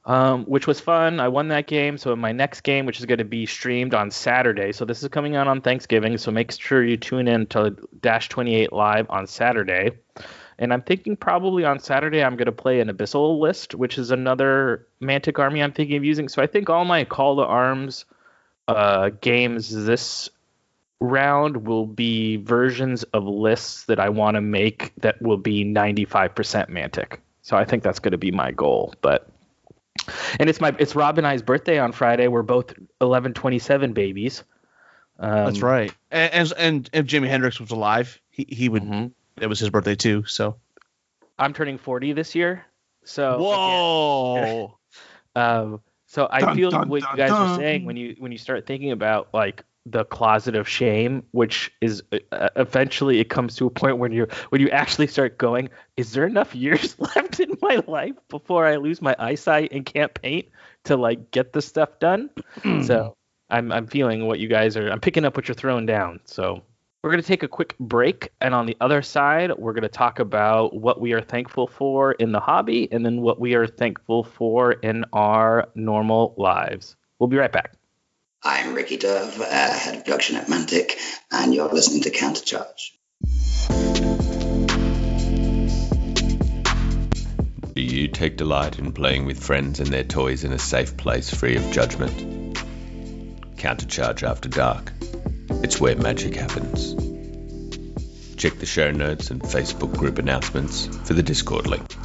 [0.05, 1.21] um, which was fun.
[1.21, 1.97] I won that game.
[1.97, 5.03] So in my next game, which is going to be streamed on Saturday, so this
[5.03, 6.19] is coming out on Thanksgiving.
[6.19, 9.93] So make sure you tune in to Dash 28 Live on Saturday.
[10.59, 14.11] And I'm thinking probably on Saturday I'm going to play an Abyssal list, which is
[14.11, 16.29] another Mantic army I'm thinking of using.
[16.29, 18.05] So I think all my Call to Arms
[18.69, 20.31] uh, games this
[21.05, 26.35] round will be versions of lists that I want to make that will be 95%
[26.71, 27.19] Mantic.
[27.43, 28.95] So I think that's going to be my goal.
[29.03, 29.29] But
[30.39, 32.29] and it's my it's Rob and I's birthday on Friday.
[32.29, 34.45] We're both 1127 babies.
[35.19, 35.95] Um, that's right.
[36.11, 38.83] And, and, and if Jimi Hendrix was alive, he he would.
[38.83, 39.43] Mm-hmm.
[39.43, 40.25] It was his birthday too.
[40.25, 40.57] So
[41.39, 42.65] I'm turning 40 this year.
[43.05, 44.79] So whoa.
[45.37, 48.33] um, so I dun, feel dun, what dun, you guys are saying when you when
[48.33, 53.57] you start thinking about like the closet of shame, which is uh, eventually it comes
[53.57, 57.41] to a point when you when you actually start going, is there enough years left
[57.41, 60.47] in my life before I lose my eyesight and can't paint
[60.85, 62.31] to like get the stuff done?
[62.85, 63.17] so
[63.51, 64.89] I'm I'm feeling what you guys are.
[64.91, 66.21] I'm picking up what you're throwing down.
[66.25, 66.63] So
[67.03, 69.89] we're going to take a quick break, and on the other side, we're going to
[69.91, 73.67] talk about what we are thankful for in the hobby, and then what we are
[73.67, 76.97] thankful for in our normal lives.
[77.19, 77.75] We'll be right back.
[78.47, 80.99] I'm Ricky Dove, uh, head of production at Mantic,
[81.33, 82.91] and you're listening to Countercharge.
[87.73, 91.31] Do you take delight in playing with friends and their toys in a safe place
[91.31, 92.59] free of judgment?
[93.57, 94.93] Countercharge After Dark.
[95.63, 96.95] It's where magic happens.
[98.37, 101.97] Check the show notes and Facebook group announcements for the Discord link.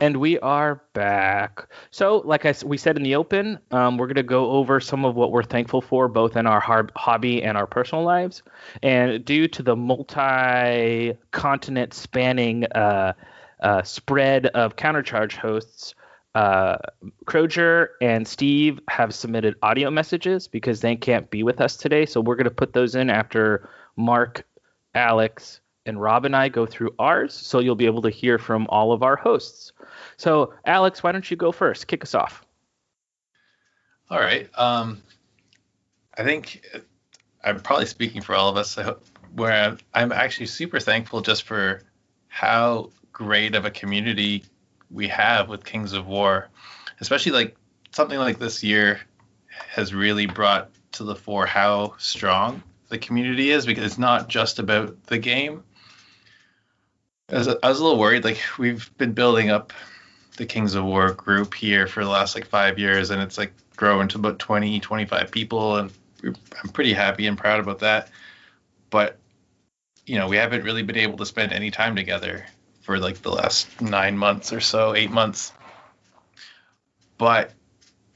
[0.00, 1.68] And we are back.
[1.90, 5.04] So, like I we said in the open, um, we're going to go over some
[5.04, 8.42] of what we're thankful for, both in our har- hobby and our personal lives.
[8.82, 13.12] And due to the multi-continent spanning uh,
[13.62, 15.94] uh, spread of countercharge hosts,
[16.34, 16.78] uh,
[17.26, 22.06] Croger and Steve have submitted audio messages because they can't be with us today.
[22.06, 24.46] So we're going to put those in after Mark,
[24.94, 27.34] Alex, and Rob and I go through ours.
[27.34, 29.72] So you'll be able to hear from all of our hosts.
[30.16, 31.86] So, Alex, why don't you go first?
[31.86, 32.44] Kick us off.
[34.10, 34.48] All right.
[34.58, 35.02] Um,
[36.16, 36.64] I think
[37.42, 38.78] I'm probably speaking for all of us.
[39.34, 41.82] Where I'm actually super thankful just for
[42.28, 44.44] how great of a community
[44.90, 46.48] we have with Kings of War,
[47.00, 47.56] especially like
[47.92, 49.00] something like this year
[49.68, 54.58] has really brought to the fore how strong the community is because it's not just
[54.58, 55.62] about the game.
[57.32, 58.24] I was, I was a little worried.
[58.24, 59.72] Like we've been building up
[60.36, 63.52] the Kings of War group here for the last like five years, and it's like
[63.76, 65.92] grown to about 20, 25 people, and
[66.24, 68.10] I'm pretty happy and proud about that.
[68.90, 69.18] But
[70.06, 72.46] you know, we haven't really been able to spend any time together
[72.82, 75.52] for like the last nine months or so, eight months.
[77.16, 77.52] But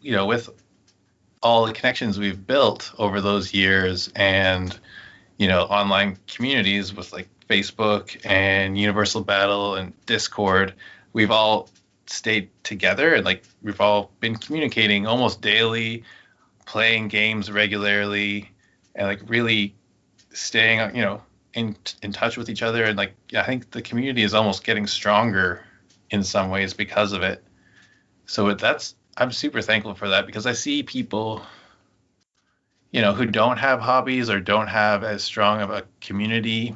[0.01, 0.51] you know, with
[1.43, 4.77] all the connections we've built over those years and
[5.37, 10.75] you know online communities with like facebook and universal battle and discord
[11.13, 11.69] we've all
[12.07, 16.05] stayed together and like we've all been communicating almost daily
[16.67, 18.51] playing games regularly
[18.95, 19.75] and like really
[20.33, 21.21] staying you know
[21.55, 22.85] in in touch with each other.
[22.85, 25.65] And like i think the community is almost getting stronger
[26.11, 27.43] in some ways because of it.
[28.27, 31.43] So that's I'm super thankful for that because I see people,
[32.91, 36.75] you know, who don't have hobbies or don't have as strong of a community,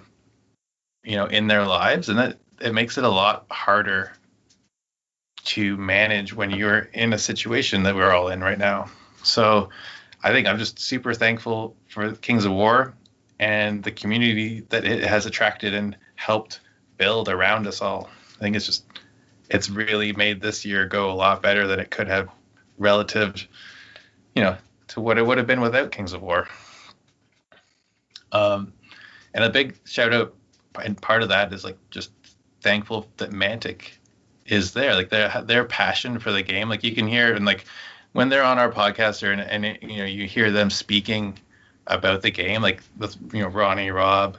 [1.04, 4.12] you know, in their lives, and that it makes it a lot harder
[5.44, 8.90] to manage when you're in a situation that we're all in right now.
[9.22, 9.70] So
[10.22, 12.94] I think I'm just super thankful for Kings of War
[13.38, 16.60] and the community that it has attracted and helped
[16.96, 18.10] build around us all.
[18.36, 18.84] I think it's just
[19.48, 22.28] it's really made this year go a lot better than it could have
[22.76, 23.46] relative,
[24.34, 24.56] you know,
[24.88, 26.48] to what it would have been without Kings of War.
[28.32, 28.72] Um,
[29.32, 30.34] and a big shout out,
[30.82, 32.10] and part of that is like just
[32.60, 33.90] thankful that Mantic
[34.46, 34.94] is there.
[34.94, 37.64] Like their their passion for the game, like you can hear and like
[38.12, 41.38] when they're on our podcast or and, and it, you know you hear them speaking
[41.86, 44.36] about the game, like with you know Ronnie, Rob,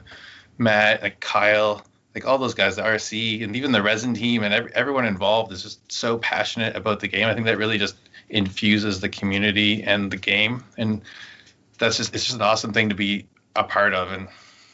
[0.58, 4.52] Matt, like Kyle, like all those guys, the RC, and even the resin team, and
[4.52, 7.26] every, everyone involved is just so passionate about the game.
[7.26, 7.96] I think that really just
[8.28, 11.02] infuses the community and the game, and
[11.78, 14.28] that's just it's just an awesome thing to be a part of, and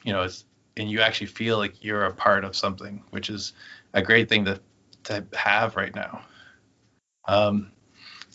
[0.05, 0.45] you know, it's
[0.77, 3.53] and you actually feel like you're a part of something, which is
[3.95, 4.61] a great thing to
[5.05, 6.23] to have right now.
[7.27, 7.71] Um,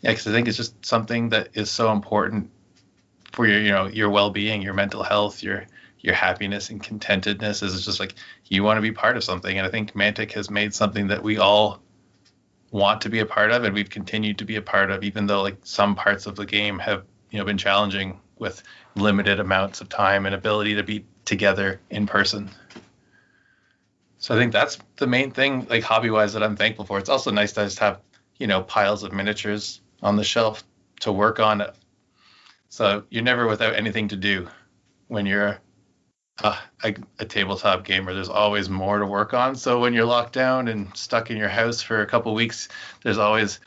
[0.02, 2.50] yeah, because I think it's just something that is so important
[3.32, 5.66] for your you know your well-being, your mental health, your
[6.00, 9.58] your happiness and contentedness is it's just like you want to be part of something.
[9.58, 11.82] And I think Mantic has made something that we all
[12.72, 15.28] want to be a part of and we've continued to be a part of, even
[15.28, 18.64] though like some parts of the game have, you know, been challenging with
[18.96, 22.50] limited amounts of time and ability to be together in person.
[24.18, 27.00] So I think that's the main thing, like hobby wise, that I'm thankful for.
[27.00, 28.00] It's also nice to just have,
[28.38, 30.64] you know, piles of miniatures on the shelf
[31.02, 31.64] to work on.
[32.70, 34.48] So you're never without anything to do
[35.08, 35.60] when you're
[36.44, 38.14] a, a, a, tabletop gamer.
[38.14, 39.56] There's always more to work on.
[39.56, 42.70] So when you're locked down and stuck in your house for a couple weeks,
[43.04, 43.60] there's always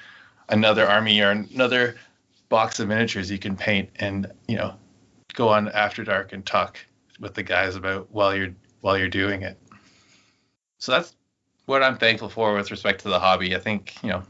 [0.49, 1.97] another army or another
[2.49, 4.75] box of miniatures you can paint and you know
[5.33, 6.79] go on after dark and talk
[7.21, 9.59] with the guys about while you're while you're doing it.
[10.79, 11.15] So that's
[11.67, 13.55] what I'm thankful for with respect to the hobby.
[13.55, 14.23] I think you know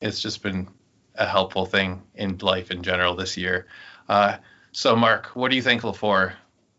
[0.00, 0.68] it's just been
[1.16, 3.66] a helpful thing in life in general this year.
[4.08, 4.36] Uh,
[4.72, 6.34] so Mark, what are you thankful for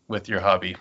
[0.08, 0.76] with your hobby?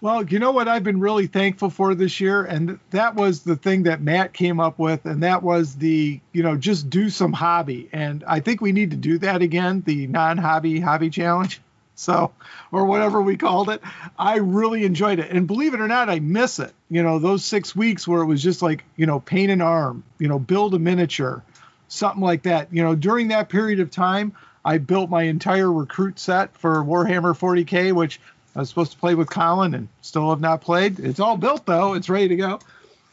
[0.00, 3.56] Well, you know what I've been really thankful for this year, and that was the
[3.56, 7.32] thing that Matt came up with, and that was the, you know, just do some
[7.32, 7.88] hobby.
[7.90, 11.62] And I think we need to do that again, the non hobby hobby challenge.
[11.96, 12.32] So,
[12.72, 13.80] or whatever we called it.
[14.18, 15.30] I really enjoyed it.
[15.30, 16.72] And believe it or not, I miss it.
[16.90, 20.02] You know, those six weeks where it was just like, you know, paint an arm,
[20.18, 21.42] you know, build a miniature,
[21.88, 22.72] something like that.
[22.72, 27.38] You know, during that period of time, I built my entire recruit set for Warhammer
[27.38, 28.18] 40K, which
[28.56, 30.98] I was supposed to play with Colin and still have not played.
[30.98, 32.60] It's all built though; it's ready to go.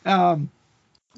[0.05, 0.49] Um,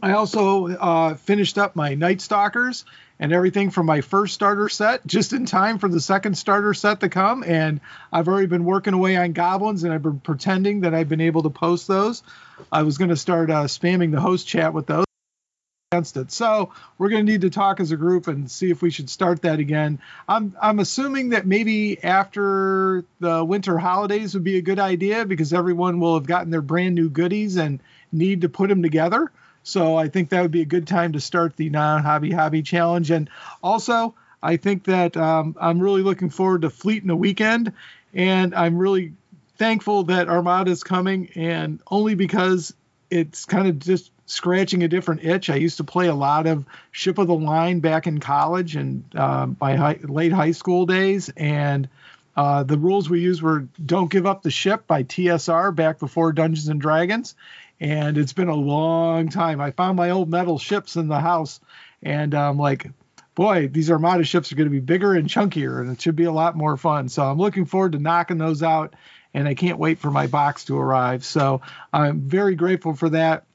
[0.01, 2.85] I also uh, finished up my Night Stalkers
[3.19, 6.99] and everything from my first starter set just in time for the second starter set
[7.01, 7.43] to come.
[7.43, 7.79] And
[8.11, 11.43] I've already been working away on goblins and I've been pretending that I've been able
[11.43, 12.23] to post those.
[12.71, 15.05] I was going to start uh, spamming the host chat with those
[15.93, 16.31] against it.
[16.31, 19.11] So we're going to need to talk as a group and see if we should
[19.11, 19.99] start that again.
[20.27, 25.53] I'm I'm assuming that maybe after the winter holidays would be a good idea because
[25.53, 27.79] everyone will have gotten their brand new goodies and
[28.11, 29.31] need to put them together.
[29.63, 33.11] So I think that would be a good time to start the non-hobby hobby challenge.
[33.11, 33.29] And
[33.61, 37.71] also, I think that um, I'm really looking forward to Fleet in the weekend,
[38.13, 39.13] and I'm really
[39.57, 42.73] thankful that Armada is coming, and only because
[43.09, 45.49] it's kind of just scratching a different itch.
[45.49, 49.03] I used to play a lot of Ship of the Line back in college and
[49.15, 51.29] uh, my high, late high school days.
[51.37, 51.87] And
[52.35, 56.33] uh, the rules we used were Don't Give Up the Ship by TSR back before
[56.33, 57.35] Dungeons and Dragons.
[57.79, 59.59] And it's been a long time.
[59.59, 61.59] I found my old metal ships in the house,
[62.01, 62.89] and I'm like,
[63.35, 66.23] boy, these Armada ships are going to be bigger and chunkier, and it should be
[66.25, 67.09] a lot more fun.
[67.09, 68.95] So I'm looking forward to knocking those out,
[69.33, 71.25] and I can't wait for my box to arrive.
[71.25, 71.61] So
[71.91, 73.45] I'm very grateful for that.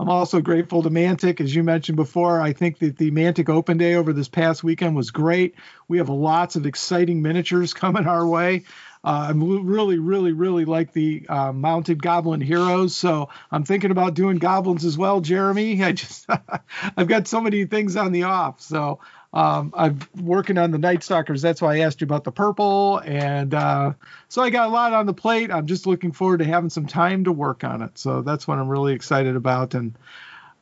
[0.00, 2.40] I'm also grateful to Mantic, as you mentioned before.
[2.40, 5.56] I think that the Mantic Open Day over this past weekend was great.
[5.88, 8.62] We have lots of exciting miniatures coming our way.
[9.02, 12.94] uh, I'm really, really, really like the uh, mounted goblin heroes.
[12.94, 15.82] So I'm thinking about doing goblins as well, Jeremy.
[15.82, 16.26] I just
[16.96, 18.60] I've got so many things on the off.
[18.60, 19.00] So
[19.32, 21.42] um, I'm working on the Night Stalkers.
[21.42, 23.00] That's why I asked you about the purple.
[23.04, 23.92] And uh,
[24.28, 25.50] so I got a lot on the plate.
[25.50, 27.98] I'm just looking forward to having some time to work on it.
[27.98, 29.74] So that's what I'm really excited about.
[29.74, 29.94] And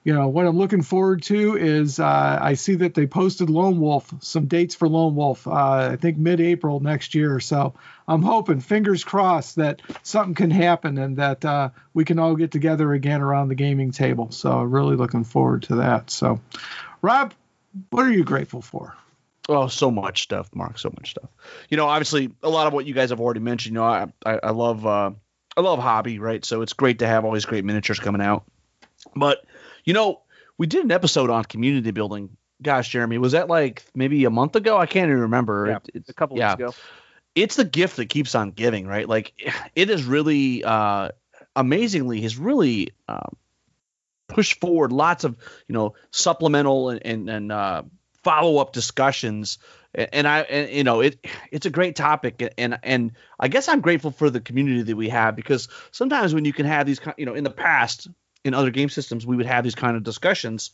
[0.03, 3.81] you know what I'm looking forward to is uh, I see that they posted Lone
[3.81, 5.49] Wolf some dates for Lone Wolf.
[5.49, 7.41] Uh, I think mid-April next year.
[7.41, 7.75] So
[8.07, 12.53] I'm hoping, fingers crossed, that something can happen and that uh, we can all get
[12.53, 14.31] together again around the gaming table.
[14.31, 16.11] So really looking forward to that.
[16.11, 16.41] So,
[17.03, 17.35] Rob,
[17.91, 18.95] what are you grateful for?
[19.49, 20.79] Oh, so much stuff, Mark.
[20.79, 21.31] So much stuff.
[21.71, 23.75] You know, obviously, a lot of what you guys have already mentioned.
[23.75, 25.11] You know, I I, I love uh,
[25.57, 26.45] I love hobby, right?
[26.45, 28.45] So it's great to have all these great miniatures coming out.
[29.15, 29.45] But
[29.85, 30.23] you know,
[30.59, 32.37] we did an episode on community building.
[32.63, 34.77] Gosh, Jeremy, was that like maybe a month ago?
[34.79, 35.67] I can't even remember.
[35.69, 36.55] Yeah, It- it's a couple yeah.
[36.57, 36.75] weeks ago.
[37.35, 39.09] it's the gift that keeps on giving, right?
[39.09, 39.33] Like
[39.77, 41.11] it is really uh,
[41.55, 43.37] amazingly has really um,
[44.37, 45.35] pushed forward lots of
[45.67, 47.83] you know supplemental and and, and uh,
[48.23, 49.57] follow up discussions.
[49.95, 53.81] And I, and, you know, it it's a great topic, and and I guess I'm
[53.81, 57.25] grateful for the community that we have because sometimes when you can have these, you
[57.25, 58.09] know, in the past
[58.45, 60.73] in other game systems, we would have these kind of discussions,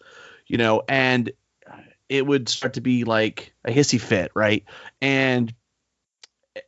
[0.48, 1.30] you know, and
[2.08, 4.64] it would start to be like a hissy fit, right?
[5.00, 5.54] And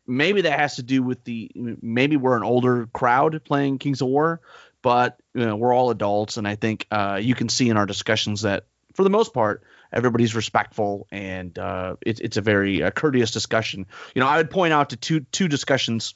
[0.07, 4.07] maybe that has to do with the maybe we're an older crowd playing Kings of
[4.07, 4.41] War,
[4.85, 7.87] but you know, we're all adults, and I think uh, you can see in our
[7.87, 12.91] discussions that for the most part everybody's respectful and uh, it's it's a very uh,
[12.91, 13.87] courteous discussion.
[14.15, 16.15] You know, I would point out to two two discussions.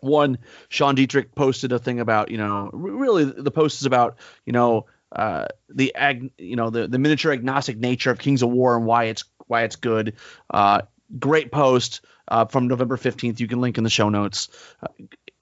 [0.00, 0.38] One,
[0.68, 4.86] Sean Dietrich posted a thing about you know really the post is about you know
[5.12, 8.84] uh, the ag you know the the miniature agnostic nature of Kings of War and
[8.84, 10.14] why it's why it's good.
[10.50, 10.82] Uh,
[11.20, 13.38] great post uh, from November 15th.
[13.38, 14.48] You can link in the show notes.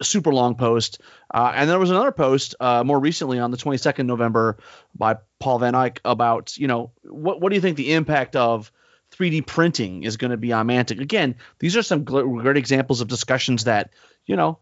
[0.03, 1.01] Super long post.
[1.33, 4.59] Uh, and there was another post uh, more recently on the 22nd November
[4.97, 8.73] by Paul Van Eyck about, you know, what, what do you think the impact of
[9.13, 11.01] 3D printing is going to be on Mantic?
[11.01, 13.91] Again, these are some great examples of discussions that,
[14.27, 14.59] you know,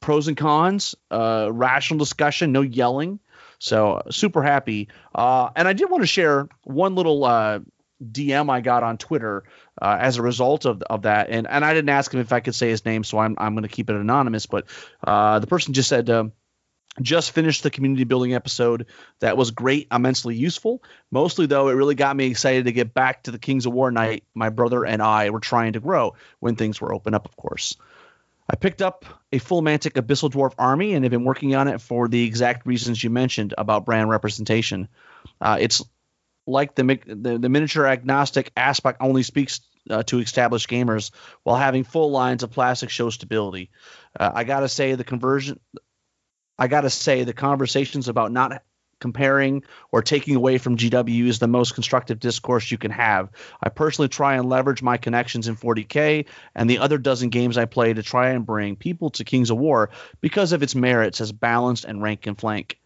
[0.00, 3.20] pros and cons, uh, rational discussion, no yelling.
[3.58, 4.88] So super happy.
[5.14, 7.60] Uh, and I did want to share one little uh,
[8.02, 9.44] DM I got on Twitter
[9.80, 11.30] uh, as a result of, of that.
[11.30, 13.54] And and I didn't ask him if I could say his name, so I'm I'm
[13.54, 14.46] going to keep it anonymous.
[14.46, 14.66] But
[15.04, 16.10] uh, the person just said.
[16.10, 16.32] Um,
[17.00, 18.84] just finished the community building episode.
[19.20, 20.82] That was great, immensely useful.
[21.10, 23.90] Mostly, though, it really got me excited to get back to the Kings of War
[23.90, 27.34] night my brother and I were trying to grow when things were open up, of
[27.34, 27.78] course.
[28.50, 31.80] I picked up a full Mantic Abyssal Dwarf army and have been working on it
[31.80, 34.88] for the exact reasons you mentioned about brand representation.
[35.40, 35.82] Uh, it's
[36.46, 41.10] like the, the the miniature agnostic aspect only speaks uh, to established gamers
[41.42, 43.70] while having full lines of plastic show stability.
[44.18, 45.60] Uh, I gotta say the conversion.
[46.58, 48.62] I gotta say the conversations about not
[49.02, 53.30] comparing or taking away from GW is the most constructive discourse you can have.
[53.60, 57.64] I personally try and leverage my connections in 40k and the other dozen games I
[57.64, 59.90] play to try and bring people to Kings of War
[60.20, 62.78] because of its merits as balanced and rank and flank.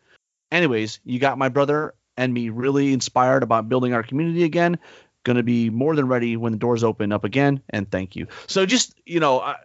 [0.50, 4.78] Anyways, you got my brother and me really inspired about building our community again.
[5.24, 7.60] Going to be more than ready when the doors open up again.
[7.68, 8.28] And thank you.
[8.46, 9.56] So just you know, I,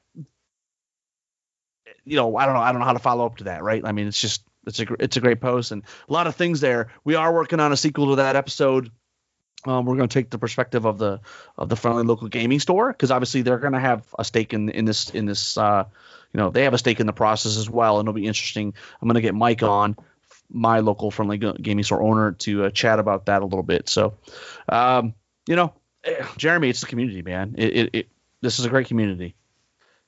[2.03, 3.81] you know, I don't know, I don't know how to follow up to that, right?
[3.85, 6.61] I mean, it's just it's a it's a great post and a lot of things
[6.61, 6.89] there.
[7.03, 8.91] We are working on a sequel to that episode.
[9.63, 11.21] Um, we're going to take the perspective of the
[11.57, 14.69] of the friendly local gaming store because obviously they're going to have a stake in
[14.69, 15.85] in this in this uh,
[16.33, 18.73] you know they have a stake in the process as well and it'll be interesting.
[19.01, 19.95] I'm going to get Mike on
[20.51, 23.89] my local friendly gaming store owner to uh, chat about that a little bit.
[23.89, 24.17] So,
[24.69, 25.13] um,
[25.47, 25.73] you know,
[26.03, 27.55] eh, Jeremy, it's the community, man.
[27.57, 28.07] It, it, it
[28.41, 29.35] this is a great community.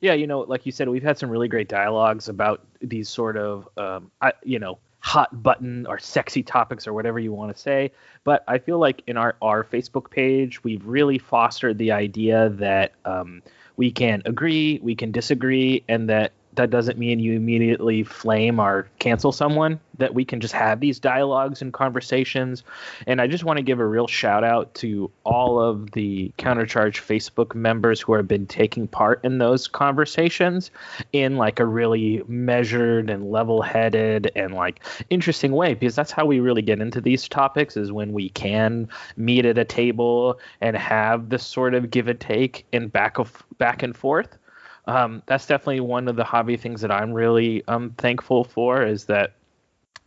[0.03, 3.37] yeah, you know, like you said, we've had some really great dialogues about these sort
[3.37, 7.61] of, um, I, you know, hot button or sexy topics or whatever you want to
[7.61, 7.91] say.
[8.25, 12.93] But I feel like in our our Facebook page, we've really fostered the idea that
[13.05, 13.43] um,
[13.77, 18.87] we can agree, we can disagree, and that that doesn't mean you immediately flame or
[18.99, 19.79] cancel someone.
[19.99, 22.63] That we can just have these dialogues and conversations.
[23.05, 26.99] And I just want to give a real shout out to all of the Countercharge
[26.99, 30.71] Facebook members who have been taking part in those conversations
[31.11, 36.39] in like a really measured and level-headed and like interesting way because that's how we
[36.39, 41.29] really get into these topics is when we can meet at a table and have
[41.29, 44.37] this sort of give and take and back of back and forth.
[44.85, 49.05] Um, that's definitely one of the hobby things that I'm really um, thankful for is
[49.05, 49.35] that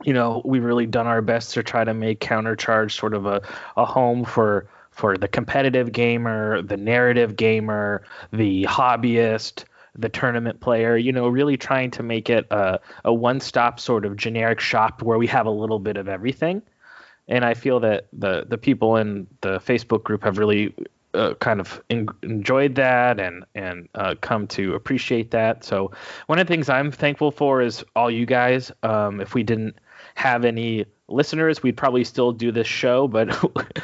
[0.05, 3.41] you know, we've really done our best to try to make Countercharge sort of a,
[3.77, 8.03] a home for for the competitive gamer, the narrative gamer,
[8.33, 9.65] the hobbyist,
[9.95, 10.97] the tournament player.
[10.97, 15.19] You know, really trying to make it a, a one-stop sort of generic shop where
[15.19, 16.63] we have a little bit of everything.
[17.29, 20.75] And I feel that the the people in the Facebook group have really
[21.17, 25.65] uh, kind of enjoyed that and and uh, come to appreciate that.
[25.65, 25.91] So
[26.27, 28.71] one of the things I'm thankful for is all you guys.
[28.83, 29.77] Um, if we didn't
[30.15, 33.29] have any listeners, we'd probably still do this show, but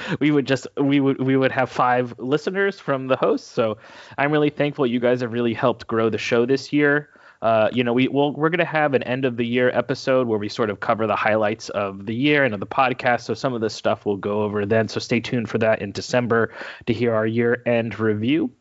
[0.20, 3.48] we would just we would we would have five listeners from the host.
[3.48, 3.78] So
[4.18, 7.08] I'm really thankful you guys have really helped grow the show this year.
[7.42, 10.28] Uh, you know, we will we're going to have an end of the year episode
[10.28, 13.22] where we sort of cover the highlights of the year and of the podcast.
[13.22, 14.86] So some of this stuff we'll go over then.
[14.86, 16.54] So stay tuned for that in December
[16.86, 18.52] to hear our year end review.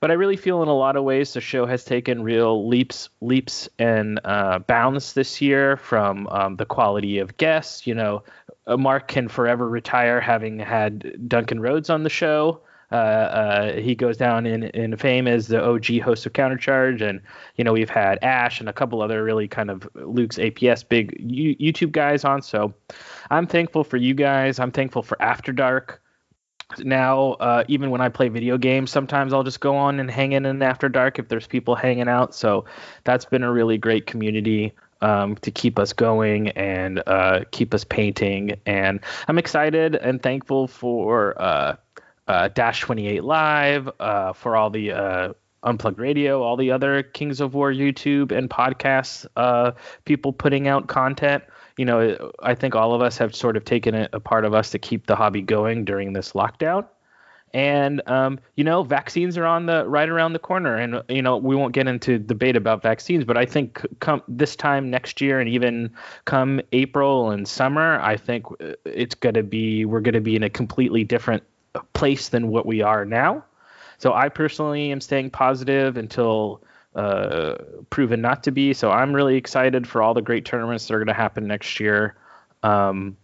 [0.00, 3.08] But I really feel in a lot of ways the show has taken real leaps,
[3.20, 7.86] leaps and uh, bounds this year from um, the quality of guests.
[7.86, 8.22] You know,
[8.66, 12.62] uh, Mark can forever retire having had Duncan Rhodes on the show.
[12.90, 17.20] Uh, uh, he goes down in, in fame as the OG host of Countercharge, and
[17.56, 21.14] you know we've had Ash and a couple other really kind of Luke's APS big
[21.18, 22.40] U- YouTube guys on.
[22.40, 22.72] So
[23.30, 24.58] I'm thankful for you guys.
[24.58, 26.00] I'm thankful for After Dark.
[26.78, 30.32] Now, uh, even when I play video games, sometimes I'll just go on and hang
[30.32, 32.34] in in After Dark if there's people hanging out.
[32.34, 32.66] So
[33.04, 37.84] that's been a really great community um, to keep us going and uh, keep us
[37.84, 38.60] painting.
[38.66, 41.40] And I'm excited and thankful for
[42.28, 47.40] uh, Dash 28 Live, uh, for all the uh, Unplugged Radio, all the other Kings
[47.40, 49.72] of War YouTube and podcasts, uh,
[50.04, 51.42] people putting out content.
[51.76, 54.54] You know, I think all of us have sort of taken it a part of
[54.54, 56.86] us to keep the hobby going during this lockdown.
[57.54, 61.38] And um, you know, vaccines are on the right around the corner, and you know,
[61.38, 65.40] we won't get into debate about vaccines, but I think come this time next year,
[65.40, 65.90] and even
[66.26, 70.50] come April and summer, I think uh, it's gonna be we're gonna be in a
[70.50, 71.42] completely different
[71.92, 73.44] place than what we are now.
[73.98, 76.62] So I personally am staying positive until
[76.94, 77.56] uh,
[77.90, 78.72] proven not to be.
[78.72, 81.80] So I'm really excited for all the great tournaments that are going to happen next
[81.80, 82.16] year,
[82.62, 83.16] um,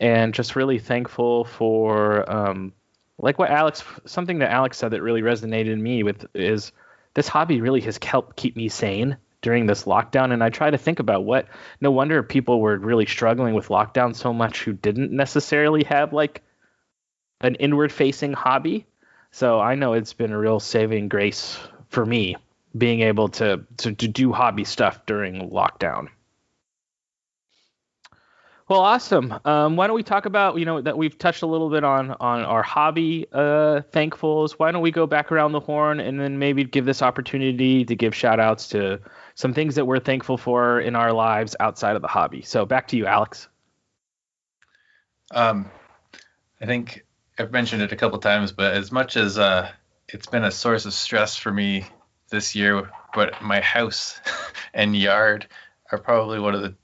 [0.00, 2.72] and just really thankful for um,
[3.18, 6.72] like what Alex, something that Alex said that really resonated in me with is
[7.14, 10.78] this hobby really has helped keep me sane during this lockdown and i try to
[10.78, 11.46] think about what
[11.78, 16.42] no wonder people were really struggling with lockdown so much who didn't necessarily have like
[17.40, 18.86] an inward facing hobby.
[19.30, 21.58] So I know it's been a real saving grace
[21.88, 22.36] for me
[22.76, 26.08] being able to, to, to do hobby stuff during lockdown.
[28.66, 29.34] Well, awesome.
[29.44, 32.12] Um, why don't we talk about you know that we've touched a little bit on
[32.12, 34.52] on our hobby uh, thankfuls.
[34.52, 37.94] Why don't we go back around the horn and then maybe give this opportunity to
[37.94, 39.00] give shout outs to
[39.34, 42.40] some things that we're thankful for in our lives outside of the hobby.
[42.40, 43.48] So back to you, Alex.
[45.30, 45.70] Um,
[46.58, 47.03] I think
[47.38, 49.70] I've mentioned it a couple times, but as much as uh,
[50.08, 51.86] it's been a source of stress for me
[52.30, 54.20] this year, but my house
[54.74, 55.48] and yard
[55.90, 56.76] are probably one of the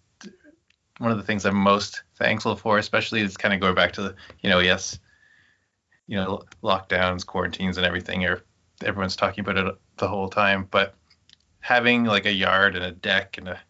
[0.99, 4.03] one of the things I'm most thankful for, especially it's kind of going back to
[4.03, 4.99] the, you know, yes,
[6.07, 8.27] you know, lockdowns, quarantines, and everything.
[8.27, 8.43] Or
[8.85, 10.95] everyone's talking about it the whole time, but
[11.61, 13.61] having like a yard and a deck and a,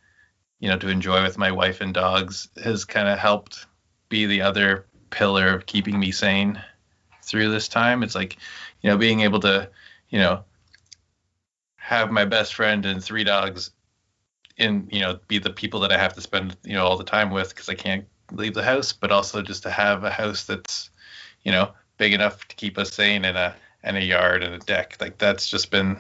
[0.59, 3.67] you know, to enjoy with my wife and dogs has kind of helped
[4.09, 6.61] be the other pillar of keeping me sane
[7.31, 8.03] through this time.
[8.03, 8.37] It's like,
[8.83, 9.71] you know, being able to,
[10.09, 10.45] you know,
[11.77, 13.71] have my best friend and three dogs
[14.57, 17.05] in, you know, be the people that I have to spend, you know, all the
[17.05, 20.45] time with because I can't leave the house, but also just to have a house
[20.45, 20.91] that's,
[21.43, 24.59] you know, big enough to keep us sane and a and a yard and a
[24.59, 24.97] deck.
[25.01, 25.99] Like that's just been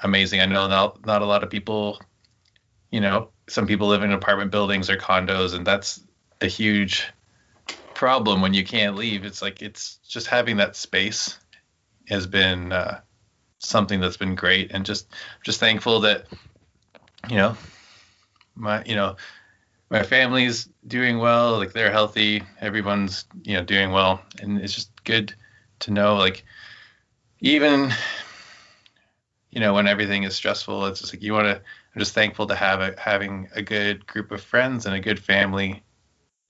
[0.00, 0.40] amazing.
[0.40, 2.00] I know not not a lot of people,
[2.90, 6.00] you know, some people live in apartment buildings or condos, and that's
[6.40, 7.06] a huge
[7.98, 9.24] problem when you can't leave.
[9.24, 11.36] It's like it's just having that space
[12.08, 13.00] has been uh,
[13.58, 15.12] something that's been great, and just
[15.44, 16.26] just thankful that
[17.28, 17.56] you know
[18.54, 19.16] my you know
[19.90, 24.92] my family's doing well, like they're healthy, everyone's you know doing well, and it's just
[25.02, 25.34] good
[25.80, 26.44] to know like
[27.40, 27.90] even
[29.50, 31.56] you know when everything is stressful, it's just like you want to.
[31.56, 35.18] I'm just thankful to have a, having a good group of friends and a good
[35.18, 35.82] family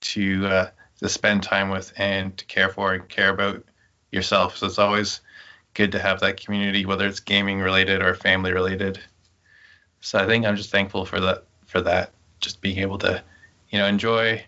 [0.01, 0.69] to uh,
[0.99, 3.63] to spend time with and to care for and care about
[4.11, 4.57] yourself.
[4.57, 5.21] So it's always
[5.73, 8.99] good to have that community, whether it's gaming related or family related.
[10.01, 13.23] So I think I'm just thankful for that for that, just being able to,
[13.69, 14.43] you know, enjoy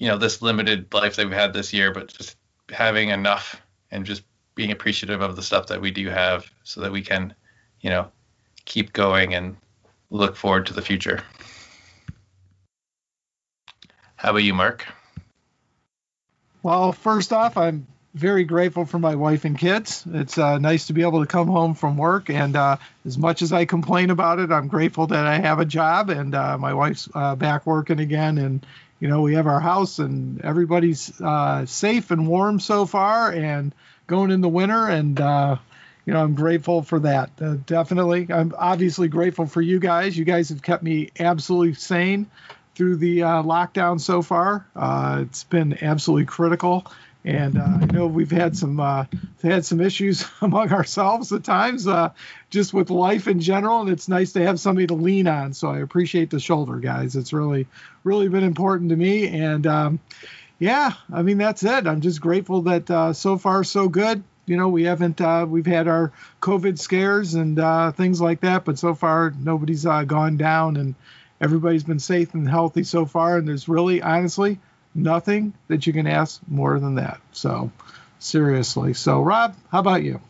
[0.00, 2.36] you know this limited life that we've had this year, but just
[2.70, 3.60] having enough
[3.92, 4.22] and just
[4.54, 7.32] being appreciative of the stuff that we do have so that we can,
[7.80, 8.10] you know,
[8.64, 9.56] keep going and
[10.10, 11.22] look forward to the future.
[14.20, 14.84] How about you, Mark?
[16.62, 20.04] Well, first off, I'm very grateful for my wife and kids.
[20.12, 23.40] It's uh, nice to be able to come home from work, and uh, as much
[23.40, 26.74] as I complain about it, I'm grateful that I have a job and uh, my
[26.74, 28.66] wife's uh, back working again, and
[28.98, 33.74] you know we have our house and everybody's uh, safe and warm so far, and
[34.06, 35.56] going in the winter, and uh,
[36.04, 37.64] you know I'm grateful for that.
[37.64, 40.14] definitely, I'm obviously grateful for you guys.
[40.14, 42.30] You guys have kept me absolutely sane
[42.80, 44.64] through the lockdown so far.
[45.20, 46.86] it's been absolutely critical
[47.24, 49.04] and uh, I know we've had some uh,
[49.42, 52.10] had some issues among ourselves at times, uh,
[52.48, 55.52] just with life in general, and it's nice to have somebody to lean on.
[55.52, 57.16] So I appreciate the shoulder, guys.
[57.16, 57.66] It's really
[58.04, 60.00] really been important to me, and um,
[60.58, 61.86] yeah, I mean that's it.
[61.86, 64.22] I'm just grateful that uh, so far so good.
[64.46, 68.64] You know, we haven't uh, we've had our COVID scares and uh, things like that,
[68.64, 70.94] but so far nobody's gone down, and
[71.40, 73.38] everybody's been safe and healthy so far.
[73.38, 74.58] And there's really, honestly
[74.94, 77.20] nothing that you can ask more than that.
[77.32, 77.70] So
[78.18, 78.94] seriously.
[78.94, 80.20] So Rob, how about you?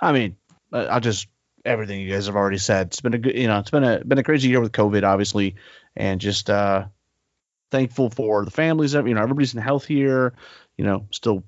[0.00, 0.36] I mean,
[0.72, 1.28] I just
[1.64, 2.88] everything you guys have already said.
[2.88, 5.02] It's been a good, you know, it's been a been a crazy year with COVID,
[5.02, 5.56] obviously,
[5.96, 6.86] and just uh
[7.70, 8.94] thankful for the families.
[8.94, 10.34] You know, everybody's in health here.
[10.76, 11.44] You know, still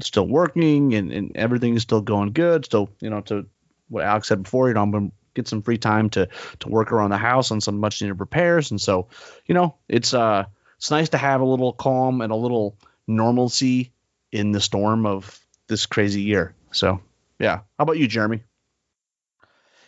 [0.00, 2.64] still working and, and everything is still going good.
[2.64, 3.46] Still, you know, to
[3.88, 6.28] what Alex said before, you know, I'm get some free time to
[6.60, 8.70] to work around the house on some much needed repairs.
[8.70, 9.08] And so,
[9.46, 10.44] you know, it's uh
[10.76, 12.76] it's nice to have a little calm and a little
[13.06, 13.92] normalcy
[14.32, 16.54] in the storm of this crazy year.
[16.72, 17.00] So,
[17.38, 17.58] yeah.
[17.78, 18.42] How about you, Jeremy?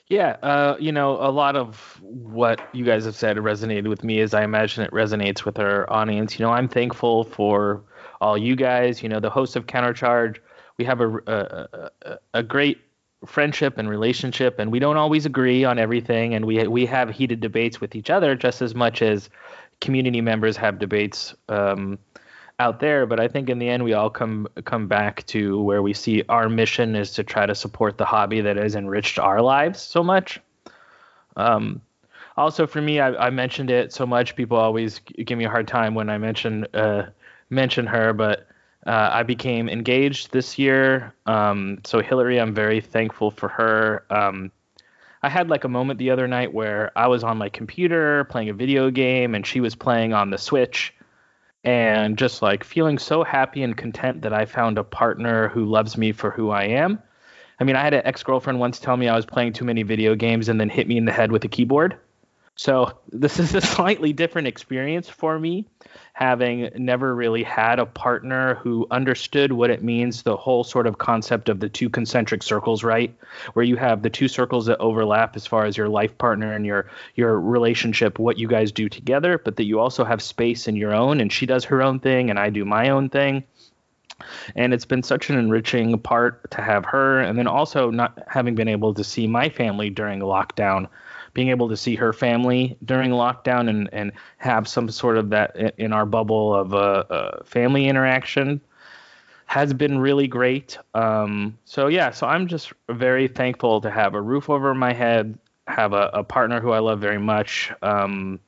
[0.08, 4.20] Yeah, uh, you know, a lot of what you guys have said resonated with me
[4.20, 6.38] as I imagine it resonates with our audience.
[6.38, 7.82] You know, I'm thankful for
[8.20, 10.38] all you guys, you know, the host of Countercharge.
[10.78, 12.78] We have a, a, a, a great
[13.24, 17.40] friendship and relationship and we don't always agree on everything and we we have heated
[17.40, 19.30] debates with each other just as much as
[19.80, 21.98] community members have debates um,
[22.58, 25.82] out there, but I think in the end we all come come back to where
[25.82, 29.42] we see our mission is to try to support the hobby that has enriched our
[29.42, 30.40] lives so much.
[31.36, 31.82] Um,
[32.36, 34.36] also, for me, I, I, mentioned it so much.
[34.36, 37.10] People always give me a hard time when I mention uh,
[37.50, 38.46] mention her, but
[38.86, 41.14] uh, I became engaged this year.
[41.26, 44.04] Um, so Hillary, I'm very thankful for her.
[44.10, 44.52] Um,
[45.22, 48.48] I had like a moment the other night where I was on my computer playing
[48.48, 50.94] a video game and she was playing on the Switch
[51.64, 55.96] and just like feeling so happy and content that I found a partner who loves
[55.96, 57.02] me for who I am.
[57.58, 59.82] I mean, I had an ex girlfriend once tell me I was playing too many
[59.82, 61.96] video games and then hit me in the head with a keyboard.
[62.56, 65.66] So this is a slightly different experience for me,
[66.14, 70.98] having never really had a partner who understood what it means, the whole sort of
[70.98, 73.14] concept of the two concentric circles, right?
[73.52, 76.66] Where you have the two circles that overlap as far as your life partner and
[76.66, 80.76] your your relationship, what you guys do together, but that you also have space in
[80.76, 83.44] your own and she does her own thing and I do my own thing.
[84.54, 88.54] And it's been such an enriching part to have her and then also not having
[88.54, 90.88] been able to see my family during lockdown
[91.36, 95.54] being able to see her family during lockdown and, and have some sort of that
[95.76, 96.80] in our bubble of a, uh,
[97.10, 98.58] uh, family interaction
[99.44, 100.78] has been really great.
[100.94, 105.38] Um, so yeah, so I'm just very thankful to have a roof over my head,
[105.66, 108.40] have a, a partner who I love very much, um,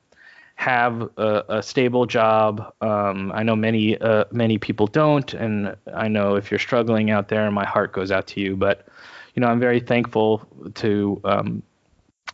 [0.55, 2.73] have a, a, stable job.
[2.81, 7.27] Um, I know many uh, many people don't, and I know if you're struggling out
[7.27, 8.57] there, my heart goes out to you.
[8.57, 8.87] But
[9.35, 11.63] you know, I'm very thankful to um,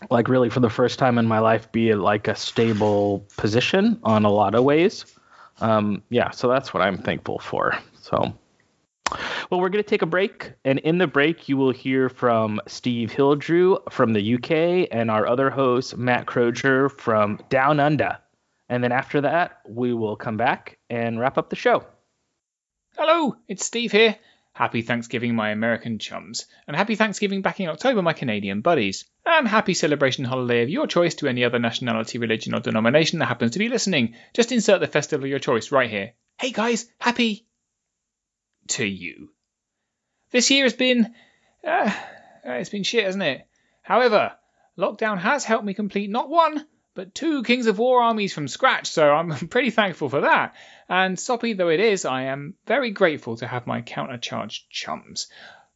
[0.10, 4.26] like really for the first time in my life be like a stable position on
[4.26, 5.06] a lot of ways.
[5.62, 7.78] Um, yeah, so that's what I'm thankful for.
[8.02, 8.34] So,
[9.50, 12.60] well, we're going to take a break, and in the break, you will hear from
[12.68, 18.18] Steve Hildrew from the UK and our other host Matt Croger from Down Under.
[18.68, 21.86] And then after that, we will come back and wrap up the show.
[22.98, 24.16] Hello, it's Steve here.
[24.56, 29.04] Happy Thanksgiving, my American chums, and happy Thanksgiving back in October, my Canadian buddies.
[29.26, 33.26] And happy celebration holiday of your choice to any other nationality, religion, or denomination that
[33.26, 34.16] happens to be listening.
[34.34, 36.14] Just insert the festival of your choice right here.
[36.40, 37.46] Hey guys, happy
[38.70, 39.30] to you.
[40.32, 41.14] This year has been.
[41.62, 41.92] Uh,
[42.46, 43.46] it's been shit, hasn't it?
[43.82, 44.38] However,
[44.78, 46.66] lockdown has helped me complete not one,
[46.96, 50.56] but two Kings of War armies from scratch, so I'm pretty thankful for that.
[50.88, 55.28] And soppy though it is, I am very grateful to have my countercharged chums.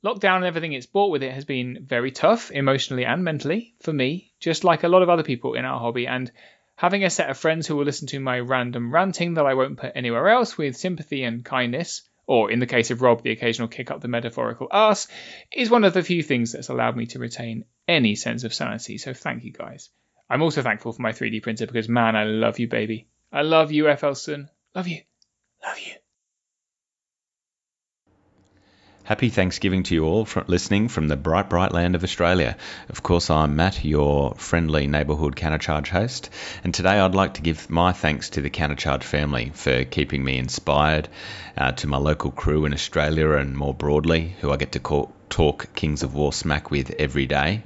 [0.02, 3.92] Lockdown and everything it's brought with it has been very tough, emotionally and mentally, for
[3.92, 6.08] me, just like a lot of other people in our hobby.
[6.08, 6.32] And
[6.78, 9.78] having a set of friends who will listen to my random ranting that I won't
[9.78, 13.68] put anywhere else with sympathy and kindness, or in the case of Rob, the occasional
[13.68, 15.10] kick up the metaphorical arse,
[15.52, 18.98] is one of the few things that's allowed me to retain any sense of sanity.
[18.98, 19.90] So thank you guys.
[20.30, 23.08] I'm also thankful for my 3D printer because, man, I love you, baby.
[23.32, 24.04] I love you, F.
[24.04, 24.50] Elston.
[24.76, 25.02] Love you.
[25.66, 25.94] Love you.
[29.10, 32.56] Happy Thanksgiving to you all for listening from the bright, bright land of Australia.
[32.90, 36.30] Of course, I'm Matt, your friendly neighbourhood Countercharge host,
[36.64, 40.38] and today I'd like to give my thanks to the Countercharge family for keeping me
[40.38, 41.10] inspired,
[41.58, 45.12] uh, to my local crew in Australia and more broadly, who I get to call,
[45.32, 47.64] talk Kings of War smack with every day.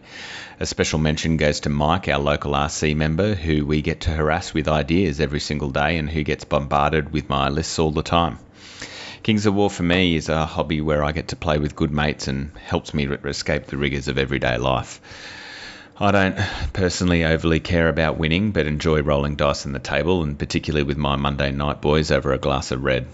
[0.62, 4.54] A special mention goes to Mike, our local RC member, who we get to harass
[4.54, 8.39] with ideas every single day and who gets bombarded with my lists all the time.
[9.24, 11.91] Kings of War for me is a hobby where I get to play with good
[11.91, 14.99] mates and helps me escape the rigours of everyday life.
[15.97, 16.36] I don't
[16.74, 20.97] personally overly care about winning, but enjoy rolling dice on the table, and particularly with
[20.97, 23.07] my Monday night boys over a glass of red.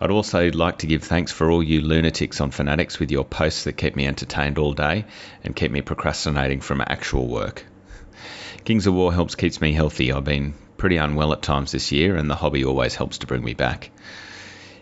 [0.00, 3.64] I'd also like to give thanks for all you lunatics on Fanatics with your posts
[3.64, 5.06] that keep me entertained all day
[5.42, 7.64] and keep me procrastinating from actual work.
[8.64, 10.12] Kings of War helps keeps me healthy.
[10.12, 13.42] I've been pretty unwell at times this year, and the hobby always helps to bring
[13.42, 13.90] me back.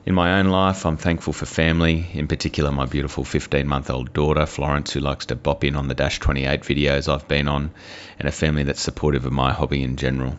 [0.05, 4.12] In my own life, I'm thankful for family, in particular my beautiful 15 month old
[4.12, 7.70] daughter, Florence, who likes to bop in on the Dash 28 videos I've been on,
[8.18, 10.36] and a family that's supportive of my hobby in general.